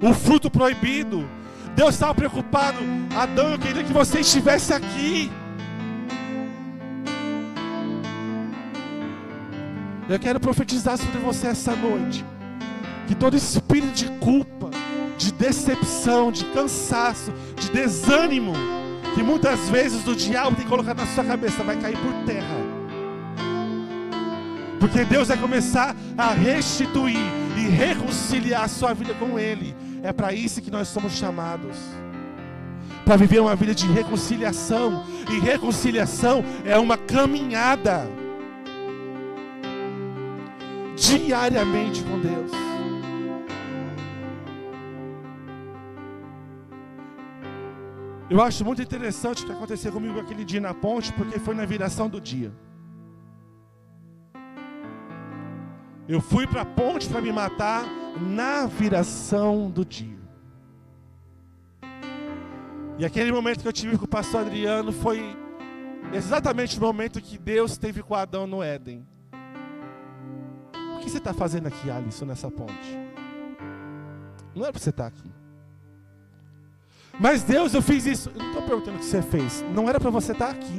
o 0.02 0.12
fruto 0.12 0.50
proibido. 0.50 1.24
Deus 1.76 1.94
estava 1.94 2.12
preocupado, 2.12 2.78
Adão, 3.16 3.52
eu 3.52 3.58
queria 3.58 3.85
que 3.85 3.92
você 3.92 4.18
estivesse 4.18 4.74
aqui. 4.74 5.30
Eu 10.08 10.18
quero 10.18 10.40
profetizar 10.40 10.98
sobre 10.98 11.20
você 11.20 11.46
essa 11.46 11.76
noite. 11.76 12.24
Que 13.06 13.14
todo 13.14 13.37
espírito 13.37 13.92
de 13.92 14.11
culpa, 14.18 14.70
de 15.16 15.32
decepção, 15.32 16.32
de 16.32 16.44
cansaço, 16.46 17.32
de 17.54 17.70
desânimo, 17.70 18.54
que 19.14 19.22
muitas 19.22 19.68
vezes 19.68 20.04
o 20.04 20.16
diabo 20.16 20.56
tem 20.56 20.66
colocado 20.66 20.98
na 20.98 21.06
sua 21.06 21.22
cabeça, 21.22 21.62
vai 21.62 21.76
cair 21.76 21.96
por 21.96 22.12
terra. 22.26 22.71
Porque 24.83 25.05
Deus 25.05 25.29
vai 25.29 25.38
começar 25.38 25.95
a 26.18 26.33
restituir 26.33 27.16
e 27.57 27.68
reconciliar 27.68 28.64
a 28.64 28.68
sua 28.68 28.92
vida 28.92 29.14
com 29.14 29.38
Ele. 29.38 29.77
É 30.03 30.12
para 30.12 30.33
isso 30.33 30.61
que 30.61 30.73
nós 30.73 30.88
somos 30.88 31.12
chamados. 31.12 31.77
Para 33.05 33.14
viver 33.14 33.38
uma 33.38 33.55
vida 33.55 33.77
de 33.77 33.87
reconciliação. 33.87 35.05
E 35.31 35.38
reconciliação 35.38 36.45
é 36.64 36.77
uma 36.77 36.99
caminhada 36.99 38.11
diariamente 40.97 42.03
com 42.03 42.18
Deus. 42.18 42.51
Eu 48.29 48.42
acho 48.42 48.64
muito 48.64 48.83
interessante 48.83 49.45
o 49.45 49.47
que 49.47 49.53
aconteceu 49.53 49.92
comigo 49.92 50.18
aquele 50.18 50.45
dia 50.45 50.61
na 50.61 50.75
ponte, 50.75 51.12
porque 51.12 51.38
foi 51.38 51.55
na 51.55 51.64
viração 51.64 52.09
do 52.09 52.21
dia. 52.21 52.53
Eu 56.08 56.20
fui 56.20 56.46
para 56.46 56.62
a 56.62 56.64
ponte 56.66 57.08
para 57.08 57.20
me 57.20 57.32
matar 57.32 57.84
na 58.20 58.66
viração 58.66 59.70
do 59.70 59.84
dia. 59.84 60.18
E 62.98 63.04
aquele 63.04 63.32
momento 63.32 63.62
que 63.62 63.68
eu 63.68 63.72
tive 63.72 63.96
com 63.96 64.04
o 64.04 64.08
pastor 64.08 64.42
Adriano 64.42 64.92
foi 64.92 65.36
exatamente 66.12 66.78
o 66.78 66.80
momento 66.80 67.20
que 67.20 67.38
Deus 67.38 67.78
teve 67.78 68.02
com 68.02 68.14
Adão 68.14 68.46
no 68.46 68.62
Éden. 68.62 69.06
O 70.96 70.98
que 71.00 71.10
você 71.10 71.18
está 71.18 71.32
fazendo 71.32 71.66
aqui, 71.68 71.90
Alisson, 71.90 72.26
nessa 72.26 72.50
ponte? 72.50 72.98
Não 74.54 74.62
era 74.62 74.72
para 74.72 74.80
você 74.80 74.90
estar 74.90 75.06
aqui. 75.06 75.30
Mas 77.18 77.42
Deus, 77.42 77.74
eu 77.74 77.82
fiz 77.82 78.06
isso. 78.06 78.30
Eu 78.34 78.38
não 78.38 78.48
estou 78.48 78.62
perguntando 78.62 78.96
o 78.96 79.00
que 79.00 79.06
você 79.06 79.22
fez. 79.22 79.64
Não 79.74 79.88
era 79.88 79.98
para 79.98 80.10
você 80.10 80.32
estar 80.32 80.50
aqui. 80.50 80.76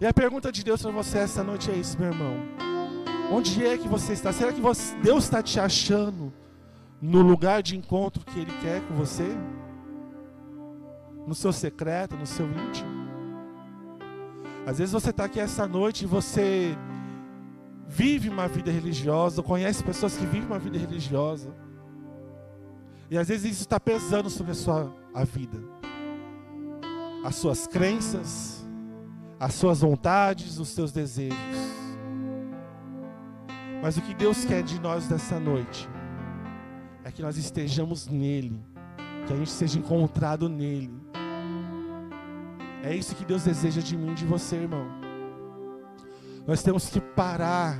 E 0.00 0.06
a 0.06 0.12
pergunta 0.12 0.50
de 0.50 0.64
Deus 0.64 0.82
para 0.82 0.90
você 0.90 1.18
essa 1.18 1.42
noite 1.42 1.70
é 1.70 1.74
isso, 1.74 1.98
meu 1.98 2.08
irmão. 2.08 2.36
Onde 3.30 3.64
é 3.64 3.78
que 3.78 3.88
você 3.88 4.12
está? 4.12 4.32
Será 4.32 4.52
que 4.52 4.60
você, 4.60 4.94
Deus 4.96 5.24
está 5.24 5.42
te 5.42 5.58
achando 5.58 6.32
no 7.00 7.22
lugar 7.22 7.62
de 7.62 7.76
encontro 7.76 8.24
que 8.24 8.40
Ele 8.40 8.52
quer 8.60 8.82
com 8.82 8.94
você? 8.94 9.26
No 11.26 11.34
seu 11.34 11.52
secreto, 11.52 12.16
no 12.16 12.26
seu 12.26 12.46
íntimo? 12.46 13.04
Às 14.66 14.78
vezes 14.78 14.92
você 14.92 15.10
está 15.10 15.24
aqui 15.24 15.38
essa 15.38 15.66
noite 15.66 16.02
e 16.02 16.06
você 16.06 16.76
vive 17.86 18.28
uma 18.28 18.48
vida 18.48 18.70
religiosa, 18.70 19.42
conhece 19.42 19.84
pessoas 19.84 20.16
que 20.16 20.24
vivem 20.24 20.46
uma 20.46 20.58
vida 20.58 20.78
religiosa. 20.78 21.54
E 23.10 23.18
às 23.18 23.28
vezes 23.28 23.52
isso 23.52 23.62
está 23.62 23.78
pesando 23.78 24.28
sobre 24.30 24.52
a 24.52 24.54
sua 24.54 24.92
a 25.12 25.24
vida. 25.24 25.58
As 27.24 27.36
suas 27.36 27.66
crenças, 27.66 28.63
as 29.44 29.52
suas 29.52 29.82
vontades, 29.82 30.58
os 30.58 30.70
seus 30.70 30.90
desejos. 30.90 31.36
Mas 33.82 33.98
o 33.98 34.00
que 34.00 34.14
Deus 34.14 34.42
quer 34.42 34.62
de 34.62 34.80
nós 34.80 35.06
dessa 35.06 35.38
noite 35.38 35.86
é 37.04 37.12
que 37.12 37.20
nós 37.20 37.36
estejamos 37.36 38.06
nele, 38.06 38.58
que 39.26 39.34
a 39.34 39.36
gente 39.36 39.50
seja 39.50 39.78
encontrado 39.78 40.48
nele. 40.48 40.90
É 42.82 42.96
isso 42.96 43.14
que 43.14 43.22
Deus 43.22 43.44
deseja 43.44 43.82
de 43.82 43.94
mim 43.98 44.14
de 44.14 44.24
você, 44.24 44.56
irmão. 44.56 44.86
Nós 46.46 46.62
temos 46.62 46.88
que 46.88 46.98
parar 46.98 47.78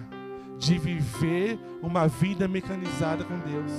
de 0.58 0.78
viver 0.78 1.58
uma 1.82 2.06
vida 2.06 2.46
mecanizada 2.46 3.24
com 3.24 3.38
Deus. 3.38 3.72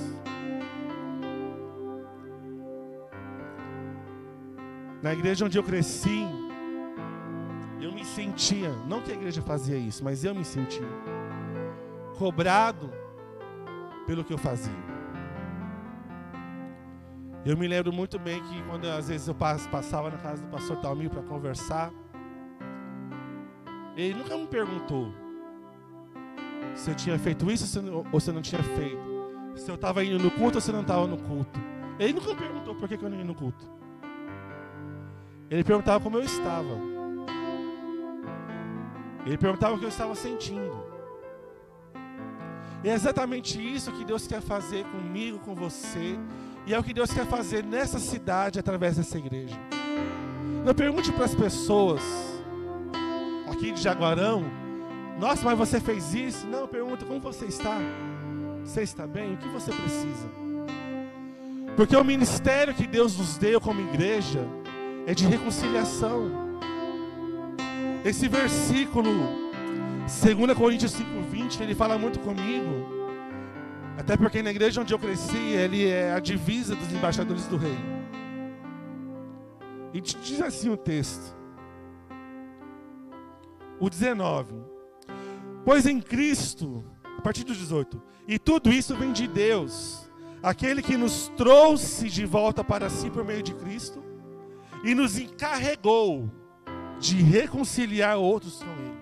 Na 5.03 5.13
igreja 5.13 5.45
onde 5.45 5.59
eu 5.59 5.63
cresci, 5.63 6.25
eu 7.85 7.91
me 7.91 8.03
sentia, 8.03 8.71
não 8.87 8.99
que 8.99 9.11
a 9.11 9.13
igreja 9.13 9.41
fazia 9.43 9.77
isso, 9.77 10.03
mas 10.03 10.23
eu 10.23 10.33
me 10.33 10.43
sentia 10.43 10.87
cobrado 12.17 12.91
pelo 14.07 14.23
que 14.23 14.33
eu 14.33 14.37
fazia. 14.39 14.73
Eu 17.45 17.55
me 17.55 17.67
lembro 17.67 17.93
muito 17.93 18.17
bem 18.17 18.41
que 18.41 18.63
quando 18.63 18.85
às 18.85 19.07
vezes 19.07 19.27
eu 19.27 19.35
passava 19.35 20.09
na 20.09 20.17
casa 20.17 20.41
do 20.41 20.47
pastor 20.49 20.77
Talmir 20.77 21.11
para 21.11 21.21
conversar, 21.21 21.91
ele 23.95 24.15
nunca 24.15 24.35
me 24.35 24.47
perguntou 24.47 25.13
se 26.73 26.89
eu 26.89 26.95
tinha 26.95 27.19
feito 27.19 27.51
isso 27.51 27.79
ou 28.11 28.19
se 28.19 28.31
eu 28.31 28.33
não 28.33 28.41
tinha 28.41 28.63
feito. 28.63 29.15
Se 29.55 29.69
eu 29.69 29.75
estava 29.75 30.03
indo 30.03 30.17
no 30.17 30.31
culto 30.31 30.57
ou 30.57 30.61
se 30.61 30.71
eu 30.71 30.73
não 30.73 30.81
estava 30.81 31.05
no 31.05 31.17
culto. 31.17 31.59
Ele 31.99 32.13
nunca 32.13 32.29
me 32.29 32.35
perguntou 32.35 32.75
por 32.75 32.89
que 32.89 32.95
eu 32.95 33.09
não 33.09 33.17
ia 33.17 33.23
no 33.23 33.35
culto. 33.35 33.69
Ele 35.49 35.63
perguntava 35.63 36.03
como 36.03 36.17
eu 36.17 36.23
estava. 36.23 36.94
Ele 39.25 39.37
perguntava 39.37 39.73
o 39.73 39.79
que 39.79 39.85
eu 39.85 39.89
estava 39.89 40.13
sentindo. 40.15 40.83
E 42.83 42.89
é 42.89 42.93
exatamente 42.93 43.59
isso 43.59 43.91
que 43.91 44.05
Deus 44.05 44.27
quer 44.27 44.41
fazer 44.41 44.85
comigo, 44.85 45.39
com 45.39 45.55
você. 45.55 46.19
E 46.67 46.73
é 46.73 46.79
o 46.79 46.83
que 46.83 46.93
Deus 46.93 47.11
quer 47.11 47.25
fazer 47.25 47.63
nessa 47.63 47.97
cidade 47.97 48.59
através 48.59 48.97
dessa 48.97 49.17
igreja. 49.17 49.57
Não 50.63 50.73
pergunte 50.73 51.11
para 51.11 51.25
as 51.25 51.33
pessoas 51.33 52.01
aqui 53.51 53.71
de 53.71 53.81
Jaguarão, 53.81 54.43
nossa, 55.19 55.43
mas 55.43 55.57
você 55.57 55.79
fez 55.79 56.13
isso? 56.13 56.45
Não, 56.45 56.67
pergunta 56.67 57.05
como 57.05 57.19
você 57.19 57.45
está. 57.45 57.77
Você 58.63 58.81
está 58.81 59.07
bem? 59.07 59.33
O 59.33 59.37
que 59.37 59.47
você 59.47 59.71
precisa? 59.71 60.29
Porque 61.75 61.95
o 61.95 62.03
ministério 62.03 62.73
que 62.73 62.85
Deus 62.85 63.17
nos 63.17 63.37
deu 63.37 63.59
como 63.59 63.81
igreja 63.81 64.41
é 65.07 65.13
de 65.13 65.25
reconciliação. 65.25 66.44
Esse 68.05 68.27
versículo, 68.27 69.51
2 70.05 70.55
Coríntios 70.55 70.95
5,20, 70.95 71.61
ele 71.61 71.73
fala 71.73 71.97
muito 71.97 72.19
comigo. 72.19 72.87
Até 73.97 74.15
porque 74.15 74.43
na 74.43 74.51
igreja 74.51 74.79
onde 74.79 74.93
eu 74.93 74.99
cresci, 74.99 75.35
ele 75.35 75.87
é 75.87 76.13
a 76.13 76.19
divisa 76.19 76.75
dos 76.75 76.93
embaixadores 76.93 77.47
do 77.47 77.57
rei. 77.57 77.75
E 79.91 79.99
diz 79.99 80.39
assim 80.39 80.69
o 80.69 80.77
texto. 80.77 81.35
O 83.79 83.89
19. 83.89 84.53
Pois 85.65 85.87
em 85.87 85.99
Cristo, 85.99 86.85
a 87.17 87.21
partir 87.21 87.43
do 87.43 87.55
18, 87.55 87.99
e 88.27 88.37
tudo 88.37 88.71
isso 88.71 88.95
vem 88.95 89.11
de 89.13 89.27
Deus, 89.27 90.07
aquele 90.43 90.83
que 90.83 90.95
nos 90.95 91.29
trouxe 91.35 92.07
de 92.07 92.23
volta 92.23 92.63
para 92.63 92.87
si 92.87 93.09
por 93.09 93.25
meio 93.25 93.41
de 93.41 93.55
Cristo 93.55 94.03
e 94.83 94.93
nos 94.93 95.17
encarregou 95.17 96.29
de 97.07 97.21
reconciliar 97.21 98.17
outros 98.17 98.63
com 98.63 98.69
Ele. 98.69 98.97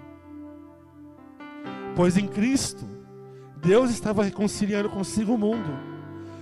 Pois 1.96 2.18
em 2.18 2.28
Cristo, 2.28 2.86
Deus 3.58 3.92
estava 3.92 4.24
reconciliando 4.24 4.90
consigo 4.90 5.34
o 5.34 5.38
mundo, 5.38 5.70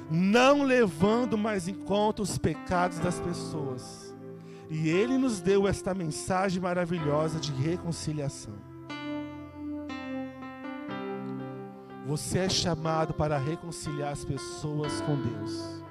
não 0.09 0.63
levando 0.63 1.37
mais 1.37 1.67
em 1.67 1.73
conta 1.73 2.21
os 2.21 2.37
pecados 2.37 2.99
das 2.99 3.19
pessoas. 3.19 4.15
E 4.69 4.89
Ele 4.89 5.17
nos 5.17 5.39
deu 5.41 5.67
esta 5.67 5.93
mensagem 5.93 6.61
maravilhosa 6.61 7.39
de 7.39 7.51
reconciliação. 7.51 8.53
Você 12.07 12.39
é 12.39 12.49
chamado 12.49 13.13
para 13.13 13.37
reconciliar 13.37 14.11
as 14.11 14.25
pessoas 14.25 15.01
com 15.01 15.15
Deus. 15.15 15.81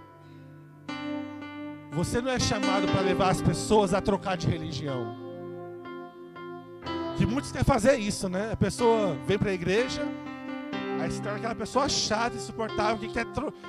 Você 1.93 2.21
não 2.21 2.31
é 2.31 2.39
chamado 2.39 2.89
para 2.89 3.01
levar 3.01 3.31
as 3.31 3.41
pessoas 3.41 3.95
a 3.95 4.01
trocar 4.01 4.37
de 4.37 4.47
religião. 4.47 5.20
Que 7.21 7.27
muitos 7.27 7.53
querem 7.53 7.67
fazer 7.67 7.99
isso, 7.99 8.31
né? 8.31 8.49
A 8.51 8.57
pessoa 8.57 9.15
vem 9.27 9.37
para 9.37 9.51
a 9.51 9.53
igreja, 9.53 10.09
Aí 10.99 11.11
se 11.11 11.21
torna 11.21 11.37
aquela 11.37 11.55
pessoa 11.55 11.87
chata, 11.87 12.35
insuportável, 12.35 12.97
que 12.97 13.09
quer, 13.13 13.27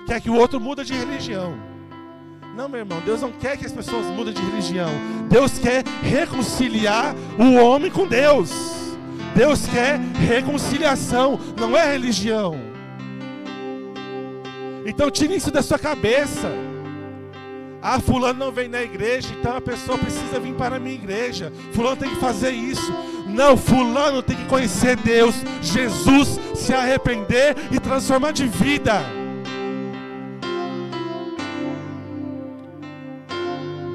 quer 0.08 0.22
que 0.22 0.30
o 0.30 0.36
outro 0.36 0.58
muda 0.58 0.86
de 0.86 0.94
religião. 0.94 1.54
Não, 2.56 2.70
meu 2.70 2.80
irmão, 2.80 3.02
Deus 3.02 3.22
não 3.22 3.30
quer 3.34 3.58
que 3.58 3.66
as 3.66 3.74
pessoas 3.74 4.06
mudem 4.06 4.34
de 4.34 4.42
religião. 4.42 4.90
Deus 5.28 5.60
quer 5.60 5.84
reconciliar 6.02 7.14
o 7.38 7.62
homem 7.62 7.92
com 7.92 8.08
Deus. 8.08 8.52
Deus 9.36 9.68
quer 9.68 10.00
reconciliação, 10.00 11.38
não 11.60 11.78
é 11.78 11.92
religião. 11.92 12.56
Então 14.86 15.12
tire 15.12 15.36
isso 15.36 15.52
da 15.52 15.62
sua 15.62 15.78
cabeça. 15.78 16.50
Ah, 17.82 18.00
fulano 18.00 18.40
não 18.40 18.52
vem 18.52 18.70
na 18.70 18.82
igreja, 18.82 19.28
então 19.38 19.58
a 19.58 19.62
pessoa 19.62 19.98
precisa 19.98 20.40
vir 20.40 20.54
para 20.54 20.78
a 20.78 20.80
minha 20.80 20.96
igreja. 20.96 21.52
Fulano 21.74 21.98
tem 21.98 22.12
que 22.12 22.18
fazer 22.18 22.52
isso. 22.52 23.12
Não, 23.34 23.56
fulano 23.56 24.22
tem 24.22 24.36
que 24.36 24.46
conhecer 24.46 24.98
Deus, 24.98 25.36
Jesus, 25.62 26.40
se 26.54 26.74
arrepender 26.74 27.56
e 27.72 27.80
transformar 27.80 28.32
de 28.32 28.46
vida. 28.46 29.02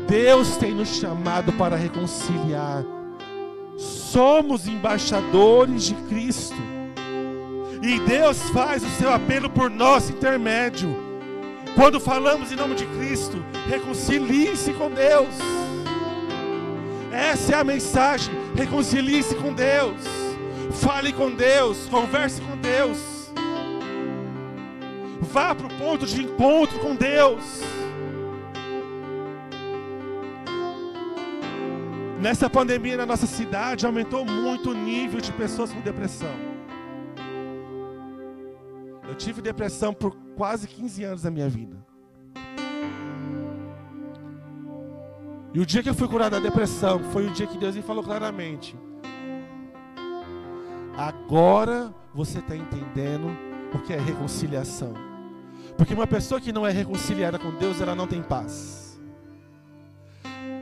Deus 0.08 0.56
tem 0.56 0.72
nos 0.72 0.88
chamado 0.88 1.52
para 1.52 1.76
reconciliar. 1.76 2.84
Somos 3.76 4.66
embaixadores 4.66 5.84
de 5.84 5.94
Cristo. 6.08 6.56
E 7.82 8.00
Deus 8.00 8.40
faz 8.50 8.82
o 8.82 8.88
seu 8.90 9.12
apelo 9.12 9.50
por 9.50 9.68
nosso 9.68 10.12
intermédio. 10.12 10.88
Quando 11.74 12.00
falamos 12.00 12.50
em 12.50 12.56
nome 12.56 12.74
de 12.74 12.86
Cristo, 12.86 13.44
reconcilie-se 13.68 14.72
com 14.72 14.90
Deus. 14.90 15.34
Essa 17.36 17.52
é 17.52 17.60
a 17.60 17.64
mensagem. 17.64 18.34
Reconcilie-se 18.54 19.34
com 19.34 19.52
Deus. 19.52 20.02
Fale 20.80 21.12
com 21.12 21.30
Deus. 21.30 21.86
Converse 21.86 22.40
com 22.40 22.56
Deus. 22.56 23.30
Vá 25.20 25.54
para 25.54 25.66
o 25.66 25.78
ponto 25.78 26.06
de 26.06 26.22
encontro 26.22 26.78
com 26.78 26.96
Deus. 26.96 27.60
Nessa 32.18 32.48
pandemia 32.48 32.96
na 32.96 33.04
nossa 33.04 33.26
cidade 33.26 33.84
aumentou 33.84 34.24
muito 34.24 34.70
o 34.70 34.74
nível 34.74 35.20
de 35.20 35.30
pessoas 35.32 35.70
com 35.70 35.80
depressão. 35.82 36.34
Eu 39.06 39.14
tive 39.14 39.42
depressão 39.42 39.92
por 39.92 40.16
quase 40.34 40.66
15 40.66 41.04
anos 41.04 41.22
da 41.22 41.30
minha 41.30 41.50
vida. 41.50 41.76
E 45.56 45.58
o 45.58 45.64
dia 45.64 45.82
que 45.82 45.88
eu 45.88 45.94
fui 45.94 46.06
curado 46.06 46.32
da 46.32 46.38
depressão 46.38 47.02
foi 47.12 47.26
o 47.26 47.30
dia 47.30 47.46
que 47.46 47.56
Deus 47.56 47.74
me 47.74 47.80
falou 47.80 48.04
claramente: 48.04 48.76
Agora 50.94 51.94
você 52.14 52.40
está 52.40 52.54
entendendo 52.54 53.34
o 53.72 53.78
que 53.78 53.94
é 53.94 53.98
reconciliação. 53.98 54.92
Porque 55.74 55.94
uma 55.94 56.06
pessoa 56.06 56.38
que 56.42 56.52
não 56.52 56.66
é 56.66 56.70
reconciliada 56.70 57.38
com 57.38 57.50
Deus, 57.52 57.80
ela 57.80 57.94
não 57.94 58.06
tem 58.06 58.22
paz. 58.22 59.00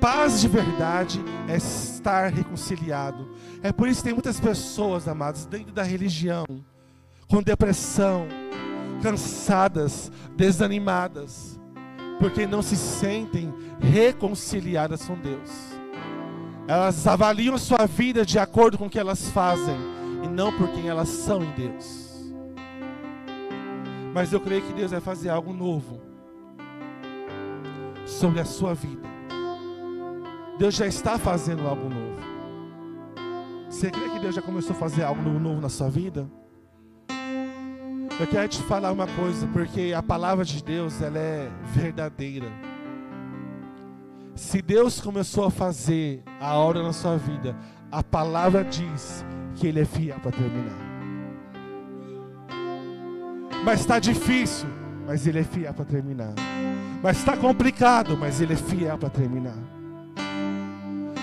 Paz 0.01 0.41
de 0.41 0.47
verdade 0.47 1.21
é 1.49 1.57
estar 1.57 2.33
reconciliado. 2.33 3.29
É 3.65 3.73
por 3.73 3.89
isso 3.89 3.99
que 3.99 4.05
tem 4.05 4.15
muitas 4.15 4.39
pessoas, 4.39 5.09
amados, 5.09 5.45
dentro 5.45 5.73
da 5.73 5.83
religião, 5.83 6.47
com 7.27 7.43
depressão, 7.43 8.29
cansadas, 9.03 10.13
desanimadas, 10.37 11.54
porque 12.19 12.47
não 12.47 12.63
se 12.63 12.77
sentem 12.77 13.53
reconciliadas 13.81 15.05
com 15.05 15.15
Deus. 15.15 15.51
Elas 16.67 17.07
avaliam 17.07 17.55
a 17.55 17.59
sua 17.59 17.87
vida 17.87 18.25
de 18.25 18.39
acordo 18.39 18.79
com 18.79 18.87
o 18.87 18.91
que 18.91 18.99
elas 18.99 19.31
fazem 19.31 19.77
e 20.23 20.29
não 20.29 20.53
por 20.57 20.69
quem 20.69 20.89
elas 20.89 21.09
são 21.09 21.43
em 21.43 21.51
Deus. 21.53 22.33
Mas 24.15 24.33
eu 24.33 24.41
creio 24.41 24.63
que 24.63 24.73
Deus 24.73 24.93
vai 24.93 25.01
fazer 25.01 25.29
algo 25.29 25.53
novo 25.53 26.01
sobre 28.07 28.41
a 28.41 28.45
sua 28.45 28.75
vida. 28.75 29.09
Deus 30.59 30.75
já 30.75 30.87
está 30.87 31.19
fazendo 31.19 31.67
algo 31.67 31.89
novo. 31.89 32.23
Você 33.69 33.91
crê 33.91 34.09
que 34.09 34.21
Deus 34.21 34.35
já 34.35 34.41
começou 34.41 34.71
a 34.71 34.79
fazer 34.79 35.03
algo 35.03 35.21
novo 35.21 35.61
na 35.61 35.69
sua 35.69 35.91
vida? 35.91 36.31
Eu 38.19 38.29
quero 38.29 38.49
te 38.49 38.63
falar 38.63 38.93
uma 38.93 39.09
coisa, 39.09 39.45
porque 39.49 39.93
a 39.97 40.03
palavra 40.03 40.45
de 40.45 40.63
Deus 40.63 41.03
ela 41.03 41.19
é 41.19 41.51
verdadeira. 41.73 42.47
Se 44.37 44.63
Deus 44.63 45.01
começou 45.01 45.45
a 45.45 45.51
fazer 45.51 46.23
a 46.41 46.57
obra 46.57 46.83
na 46.83 46.93
sua 46.93 47.17
vida, 47.17 47.57
a 47.91 48.05
palavra 48.05 48.63
diz 48.63 49.25
que 49.57 49.67
Ele 49.67 49.81
é 49.81 49.85
fiel 49.85 50.19
para 50.21 50.31
terminar. 50.31 50.79
Mas 53.65 53.81
está 53.81 53.99
difícil, 53.99 54.69
mas 55.07 55.27
Ele 55.27 55.41
é 55.41 55.45
fiel 55.45 55.75
para 55.75 55.85
terminar. 55.85 56.35
Mas 57.03 57.19
está 57.19 57.37
complicado, 57.37 58.17
mas 58.17 58.41
Ele 58.41 58.53
é 58.53 58.57
fiel 58.57 58.97
para 58.97 59.11
terminar. 59.11 59.59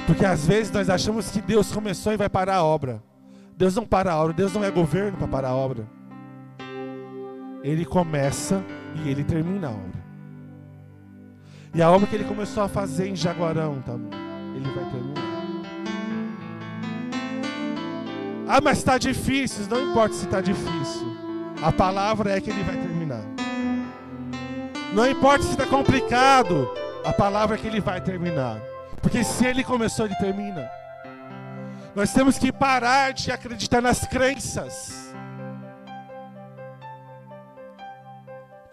Porque 0.06 0.26
às 0.26 0.46
vezes 0.46 0.72
nós 0.74 0.90
achamos 0.90 1.32
que 1.32 1.40
Deus 1.42 1.72
começou 1.72 2.12
e 2.12 2.18
vai 2.18 2.28
parar 2.28 2.58
a 2.58 2.64
obra. 2.64 3.02
Deus 3.56 3.76
não 3.76 3.86
para 3.86 4.12
a 4.12 4.18
obra, 4.18 4.34
Deus 4.34 4.52
não 4.54 4.64
é 4.64 4.70
governo 4.70 5.18
para 5.18 5.28
parar 5.28 5.50
a 5.50 5.56
obra. 5.56 6.01
Ele 7.64 7.86
começa 7.86 8.64
e 8.96 9.10
ele 9.10 9.24
termina 9.24 9.68
a 9.68 9.72
obra. 9.72 10.02
E 11.74 11.82
a 11.82 11.90
obra 11.90 12.08
que 12.08 12.16
ele 12.16 12.26
começou 12.26 12.64
a 12.64 12.68
fazer 12.68 13.08
em 13.08 13.16
Jaguarão, 13.16 13.82
tá? 13.82 13.94
ele 14.56 14.70
vai 14.72 14.86
terminar. 14.92 15.32
Ah, 18.48 18.60
mas 18.62 18.80
está 18.80 18.98
difícil. 18.98 19.66
Não 19.70 19.92
importa 19.92 20.14
se 20.14 20.26
está 20.26 20.42
difícil. 20.42 21.08
A 21.64 21.72
palavra 21.72 22.36
é 22.36 22.42
que 22.42 22.50
ele 22.50 22.64
vai 22.64 22.76
terminar. 22.76 23.24
Não 24.94 25.10
importa 25.10 25.44
se 25.44 25.52
está 25.52 25.66
complicado. 25.66 26.70
A 27.06 27.14
palavra 27.14 27.56
é 27.56 27.60
que 27.60 27.68
ele 27.68 27.80
vai 27.80 28.02
terminar. 28.02 28.60
Porque 29.02 29.24
se 29.24 29.46
ele 29.46 29.64
começou, 29.64 30.06
ele 30.06 30.16
termina. 30.16 30.70
Nós 31.96 32.12
temos 32.14 32.38
que 32.38 32.52
parar 32.52 33.14
de 33.14 33.32
acreditar 33.32 33.82
nas 33.82 34.06
crenças. 34.06 35.01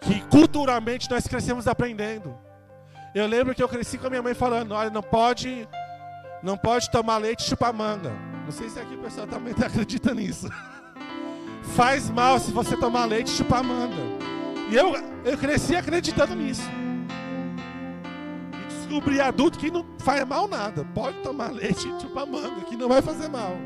Que 0.01 0.21
culturalmente 0.27 1.09
nós 1.09 1.27
crescemos 1.27 1.67
aprendendo. 1.67 2.37
Eu 3.13 3.25
lembro 3.27 3.55
que 3.55 3.63
eu 3.63 3.67
cresci 3.69 3.97
com 3.97 4.07
a 4.07 4.09
minha 4.09 4.21
mãe 4.21 4.33
falando: 4.33 4.73
olha, 4.73 4.89
não 4.89 5.01
pode, 5.01 5.67
não 6.43 6.57
pode 6.57 6.89
tomar 6.91 7.17
leite 7.17 7.41
e 7.41 7.49
chupar 7.49 7.73
manga. 7.73 8.11
Não 8.45 8.51
sei 8.51 8.69
se 8.69 8.79
aqui 8.79 8.95
o 8.95 8.99
pessoal 8.99 9.27
também 9.27 9.53
acredita 9.63 10.13
nisso. 10.13 10.49
Faz 11.75 12.09
mal 12.09 12.39
se 12.39 12.51
você 12.51 12.75
tomar 12.77 13.05
leite 13.05 13.27
e 13.27 13.35
chupar 13.37 13.63
manga. 13.63 14.01
E 14.69 14.75
eu, 14.75 14.93
eu 15.25 15.37
cresci 15.37 15.75
acreditando 15.75 16.35
nisso. 16.35 16.67
E 18.53 18.67
descobri 18.67 19.19
adulto 19.19 19.57
que 19.57 19.71
não 19.71 19.85
faz 19.99 20.25
mal 20.25 20.47
nada. 20.47 20.85
Pode 20.93 21.17
tomar 21.21 21.51
leite 21.53 21.87
e 21.87 22.01
chupar 22.01 22.25
manga, 22.25 22.61
que 22.61 22.75
não 22.75 22.87
vai 22.87 23.01
fazer 23.01 23.27
mal. 23.27 23.57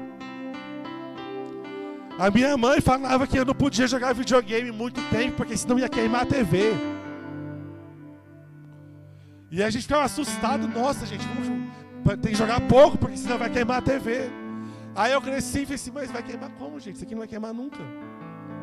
A 2.20 2.30
minha 2.30 2.56
mãe 2.56 2.80
falava 2.80 3.26
que 3.26 3.38
eu 3.38 3.46
não 3.46 3.56
podia 3.56 3.88
jogar 3.88 4.14
videogame 4.14 4.72
muito 4.72 5.02
tempo, 5.10 5.38
porque 5.38 5.58
senão 5.58 5.80
ia 5.80 5.90
queimar 5.90 6.22
a 6.22 6.26
TV. 6.26 6.74
E 9.50 9.64
a 9.64 9.70
gente 9.70 9.84
ficava 9.84 10.04
assustado, 10.04 10.68
nossa 10.68 11.06
gente, 11.06 11.26
tem 12.22 12.32
que 12.32 12.36
jogar 12.36 12.62
pouco, 12.62 12.98
porque 12.98 13.18
senão 13.18 13.38
vai 13.38 13.50
queimar 13.50 13.78
a 13.78 13.82
TV. 13.82 14.30
Aí 14.96 15.12
eu 15.12 15.22
cresci 15.22 15.62
e 15.62 15.66
falei 15.66 15.76
assim, 15.76 15.92
mas 15.92 16.12
vai 16.12 16.22
queimar 16.22 16.52
como, 16.52 16.80
gente? 16.80 16.96
Isso 16.96 17.04
aqui 17.04 17.16
não 17.16 17.20
vai 17.20 17.28
queimar 17.28 17.54
nunca. 17.54 17.80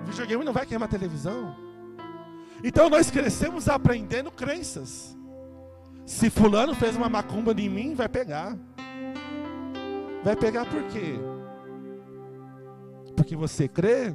O 0.05 0.07
videogame 0.07 0.45
não 0.45 0.53
vai 0.53 0.65
queimar 0.65 0.89
a 0.89 0.91
televisão. 0.91 1.57
Então 2.63 2.89
nós 2.89 3.11
crescemos 3.11 3.69
aprendendo 3.69 4.31
crenças. 4.31 5.17
Se 6.07 6.31
fulano 6.31 6.75
fez 6.75 6.97
uma 6.97 7.09
macumba 7.09 7.53
em 7.53 7.69
mim, 7.69 7.95
vai 7.95 8.09
pegar. 8.09 8.57
Vai 10.23 10.37
pegar 10.37 10.67
por 10.67 10.83
quê? 10.85 11.19
Porque 13.21 13.37
você 13.37 13.69
crê? 13.69 14.15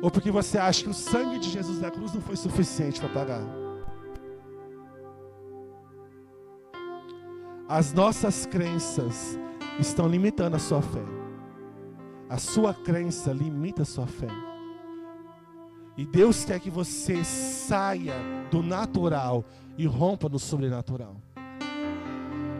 Ou 0.00 0.12
porque 0.12 0.30
você 0.30 0.58
acha 0.58 0.84
que 0.84 0.88
o 0.88 0.94
sangue 0.94 1.40
de 1.40 1.50
Jesus 1.50 1.80
na 1.80 1.90
cruz 1.90 2.14
não 2.14 2.20
foi 2.20 2.36
suficiente 2.36 3.00
para 3.00 3.08
pagar? 3.08 3.42
As 7.68 7.92
nossas 7.92 8.46
crenças 8.46 9.36
estão 9.80 10.06
limitando 10.06 10.54
a 10.54 10.58
sua 10.60 10.80
fé. 10.80 11.02
A 12.28 12.38
sua 12.38 12.72
crença 12.72 13.32
limita 13.32 13.82
a 13.82 13.84
sua 13.84 14.06
fé. 14.06 14.28
E 15.96 16.06
Deus 16.06 16.44
quer 16.44 16.60
que 16.60 16.70
você 16.70 17.24
saia 17.24 18.14
do 18.52 18.62
natural 18.62 19.44
e 19.76 19.84
rompa 19.84 20.28
no 20.28 20.38
sobrenatural. 20.38 21.16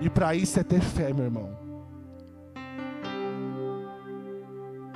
E 0.01 0.11
para 0.11 0.35
isso 0.35 0.59
é 0.59 0.65
ter 0.65 0.81
fé, 0.81 1.13
meu 1.13 1.27
irmão. 1.27 1.60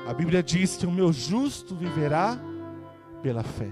A 0.07 0.13
Bíblia 0.13 0.43
diz 0.43 0.77
que 0.77 0.87
o 0.87 0.91
meu 0.91 1.13
justo 1.13 1.75
viverá 1.75 2.39
pela 3.23 3.43
fé. 3.43 3.71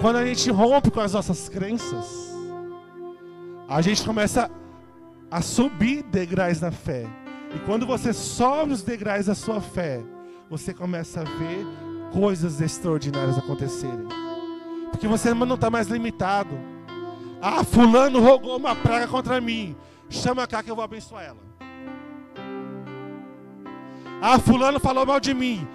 Quando 0.00 0.16
a 0.16 0.26
gente 0.26 0.50
rompe 0.50 0.90
com 0.90 1.00
as 1.00 1.12
nossas 1.12 1.48
crenças, 1.48 2.34
a 3.68 3.80
gente 3.80 4.04
começa 4.04 4.50
a 5.30 5.40
subir 5.40 6.02
degraus 6.02 6.60
na 6.60 6.70
fé. 6.70 7.06
E 7.54 7.58
quando 7.60 7.86
você 7.86 8.12
sobe 8.12 8.72
os 8.72 8.82
degraus 8.82 9.26
da 9.26 9.34
sua 9.34 9.60
fé, 9.60 10.02
você 10.50 10.74
começa 10.74 11.20
a 11.20 11.24
ver 11.24 11.64
coisas 12.12 12.60
extraordinárias 12.60 13.38
acontecerem. 13.38 14.06
Porque 14.90 15.06
você 15.06 15.32
não 15.32 15.54
está 15.54 15.70
mais 15.70 15.88
limitado. 15.88 16.58
Ah, 17.40 17.62
fulano 17.62 18.20
rogou 18.20 18.56
uma 18.56 18.74
praga 18.74 19.06
contra 19.06 19.40
mim. 19.40 19.76
Chama 20.08 20.46
cá 20.46 20.62
que 20.62 20.70
eu 20.70 20.74
vou 20.74 20.84
abençoar 20.84 21.24
ela. 21.24 21.45
Ah, 24.20 24.38
fulano 24.38 24.80
falou 24.80 25.04
mal 25.04 25.20
de 25.20 25.34
mim. 25.34 25.66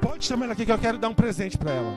Pode 0.00 0.24
chamar 0.24 0.44
ela 0.44 0.52
aqui 0.52 0.66
que 0.66 0.72
eu 0.72 0.78
quero 0.78 0.98
dar 0.98 1.08
um 1.08 1.14
presente 1.14 1.56
para 1.56 1.70
ela. 1.72 1.92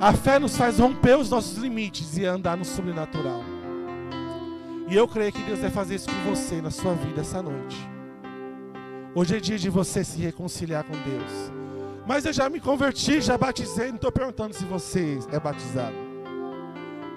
A 0.00 0.12
fé 0.12 0.38
nos 0.38 0.56
faz 0.56 0.78
romper 0.78 1.16
os 1.16 1.30
nossos 1.30 1.56
limites 1.56 2.16
e 2.16 2.24
andar 2.24 2.56
no 2.56 2.64
sobrenatural. 2.64 3.42
E 4.88 4.96
eu 4.96 5.06
creio 5.06 5.32
que 5.32 5.42
Deus 5.42 5.60
vai 5.60 5.70
fazer 5.70 5.94
isso 5.94 6.08
com 6.08 6.34
você 6.34 6.60
na 6.60 6.70
sua 6.70 6.94
vida 6.94 7.20
essa 7.20 7.40
noite. 7.40 7.76
Hoje 9.14 9.36
é 9.36 9.40
dia 9.40 9.58
de 9.58 9.70
você 9.70 10.02
se 10.02 10.18
reconciliar 10.18 10.84
com 10.84 10.92
Deus. 10.92 11.52
Mas 12.06 12.24
eu 12.24 12.32
já 12.32 12.48
me 12.48 12.60
converti, 12.60 13.20
já 13.20 13.38
batizei. 13.38 13.88
Não 13.88 13.96
estou 13.96 14.10
perguntando 14.10 14.54
se 14.54 14.64
você 14.64 15.18
é 15.30 15.38
batizado. 15.38 15.94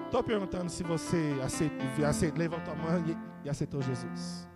Estou 0.06 0.24
perguntando 0.24 0.70
se 0.70 0.84
você 0.84 1.36
aceitou, 1.44 2.06
aceitou, 2.06 2.40
levantou 2.40 2.74
a 2.74 2.78
mão 2.78 3.04
e 3.44 3.50
aceitou 3.50 3.82
Jesus. 3.82 4.48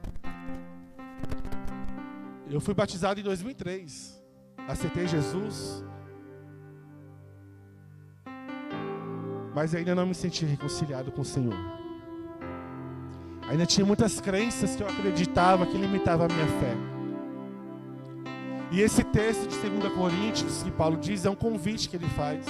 Eu 2.49 2.59
fui 2.59 2.73
batizado 2.73 3.19
em 3.19 3.23
2003. 3.23 4.19
Aceitei 4.67 5.07
Jesus. 5.07 5.83
Mas 9.53 9.75
ainda 9.75 9.93
não 9.93 10.05
me 10.05 10.15
senti 10.15 10.45
reconciliado 10.45 11.11
com 11.11 11.21
o 11.21 11.25
Senhor. 11.25 11.55
Ainda 13.49 13.65
tinha 13.65 13.85
muitas 13.85 14.19
crenças 14.19 14.75
que 14.75 14.83
eu 14.83 14.87
acreditava 14.87 15.65
que 15.65 15.77
limitavam 15.77 16.27
a 16.27 16.33
minha 16.33 16.47
fé. 16.59 16.75
E 18.71 18.81
esse 18.81 19.03
texto 19.03 19.47
de 19.47 19.69
2 19.69 19.93
Coríntios 19.93 20.61
que 20.61 20.71
Paulo 20.71 20.97
diz 20.97 21.25
é 21.25 21.29
um 21.29 21.35
convite 21.35 21.89
que 21.89 21.95
ele 21.95 22.07
faz. 22.09 22.45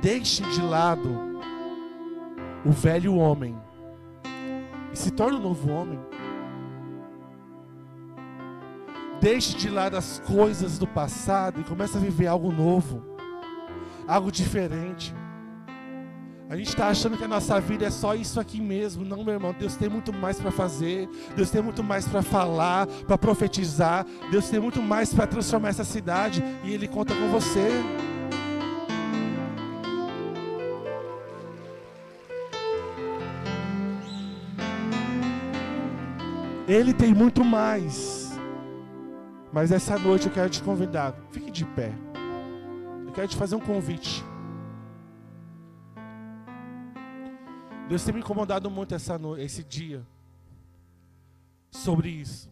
Deixe 0.00 0.42
de 0.50 0.62
lado 0.62 1.40
o 2.64 2.70
velho 2.70 3.14
homem 3.16 3.54
e 4.92 4.96
se 4.96 5.10
torne 5.10 5.36
um 5.36 5.42
novo 5.42 5.70
homem. 5.70 5.98
Deixe 9.26 9.56
de 9.56 9.68
lado 9.68 9.96
as 9.96 10.22
coisas 10.24 10.78
do 10.78 10.86
passado 10.86 11.60
e 11.60 11.64
comece 11.64 11.96
a 11.96 12.00
viver 12.00 12.28
algo 12.28 12.52
novo, 12.52 13.02
algo 14.06 14.30
diferente, 14.30 15.12
A 16.48 16.56
gente 16.56 16.68
está 16.68 16.86
achando 16.86 17.16
que 17.16 17.24
a 17.24 17.28
nossa 17.28 17.60
vida 17.60 17.84
é 17.84 17.90
só 17.90 18.14
isso 18.14 18.38
aqui 18.38 18.60
mesmo. 18.60 19.04
Não, 19.04 19.24
meu 19.24 19.34
irmão. 19.34 19.52
Deus 19.58 19.74
tem 19.74 19.88
muito 19.88 20.12
mais 20.12 20.38
para 20.38 20.52
fazer. 20.52 21.08
Deus 21.34 21.50
tem 21.50 21.60
muito 21.60 21.82
mais 21.82 22.06
para 22.06 22.22
falar, 22.22 22.86
para 22.86 23.18
profetizar. 23.18 24.06
Deus 24.30 24.48
tem 24.48 24.60
muito 24.60 24.80
mais 24.80 25.12
para 25.12 25.26
transformar 25.26 25.70
essa 25.70 25.82
cidade. 25.82 26.44
E 26.62 26.72
Ele 26.72 26.86
conta 26.86 27.16
com 27.16 27.28
você. 27.32 27.68
Ele 36.68 36.92
tem 36.92 37.12
muito 37.12 37.44
mais. 37.44 38.15
Mas 39.56 39.72
essa 39.72 39.98
noite 39.98 40.26
eu 40.26 40.32
quero 40.34 40.50
te 40.50 40.62
convidar. 40.62 41.14
Fique 41.32 41.50
de 41.50 41.64
pé. 41.64 41.90
Eu 43.06 43.12
quero 43.14 43.26
te 43.26 43.36
fazer 43.36 43.56
um 43.56 43.60
convite. 43.60 44.22
Deus 47.88 48.04
tem 48.04 48.12
me 48.12 48.20
incomodado 48.20 48.70
muito 48.70 48.94
essa 48.94 49.18
noite, 49.18 49.42
esse 49.42 49.64
dia 49.64 50.06
sobre 51.70 52.10
isso. 52.10 52.50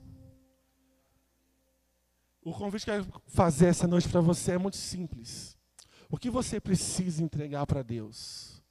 O 2.42 2.55
convite 2.55 2.86
que 2.86 2.90
eu 2.90 3.05
quero 3.05 3.22
fazer 3.26 3.66
essa 3.66 3.86
noite 3.86 4.09
para 4.09 4.22
você 4.22 4.52
é 4.52 4.59
muito 4.59 4.78
simples. 4.78 5.59
O 6.09 6.16
que 6.16 6.30
você 6.30 6.59
precisa 6.59 7.22
entregar 7.22 7.66
para 7.66 7.82
Deus? 7.82 8.64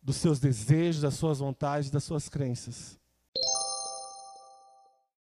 Dos 0.00 0.14
seus 0.14 0.38
desejos, 0.38 1.02
das 1.02 1.14
suas 1.14 1.40
vontades, 1.40 1.90
das 1.90 2.04
suas 2.04 2.28
crenças. 2.28 2.99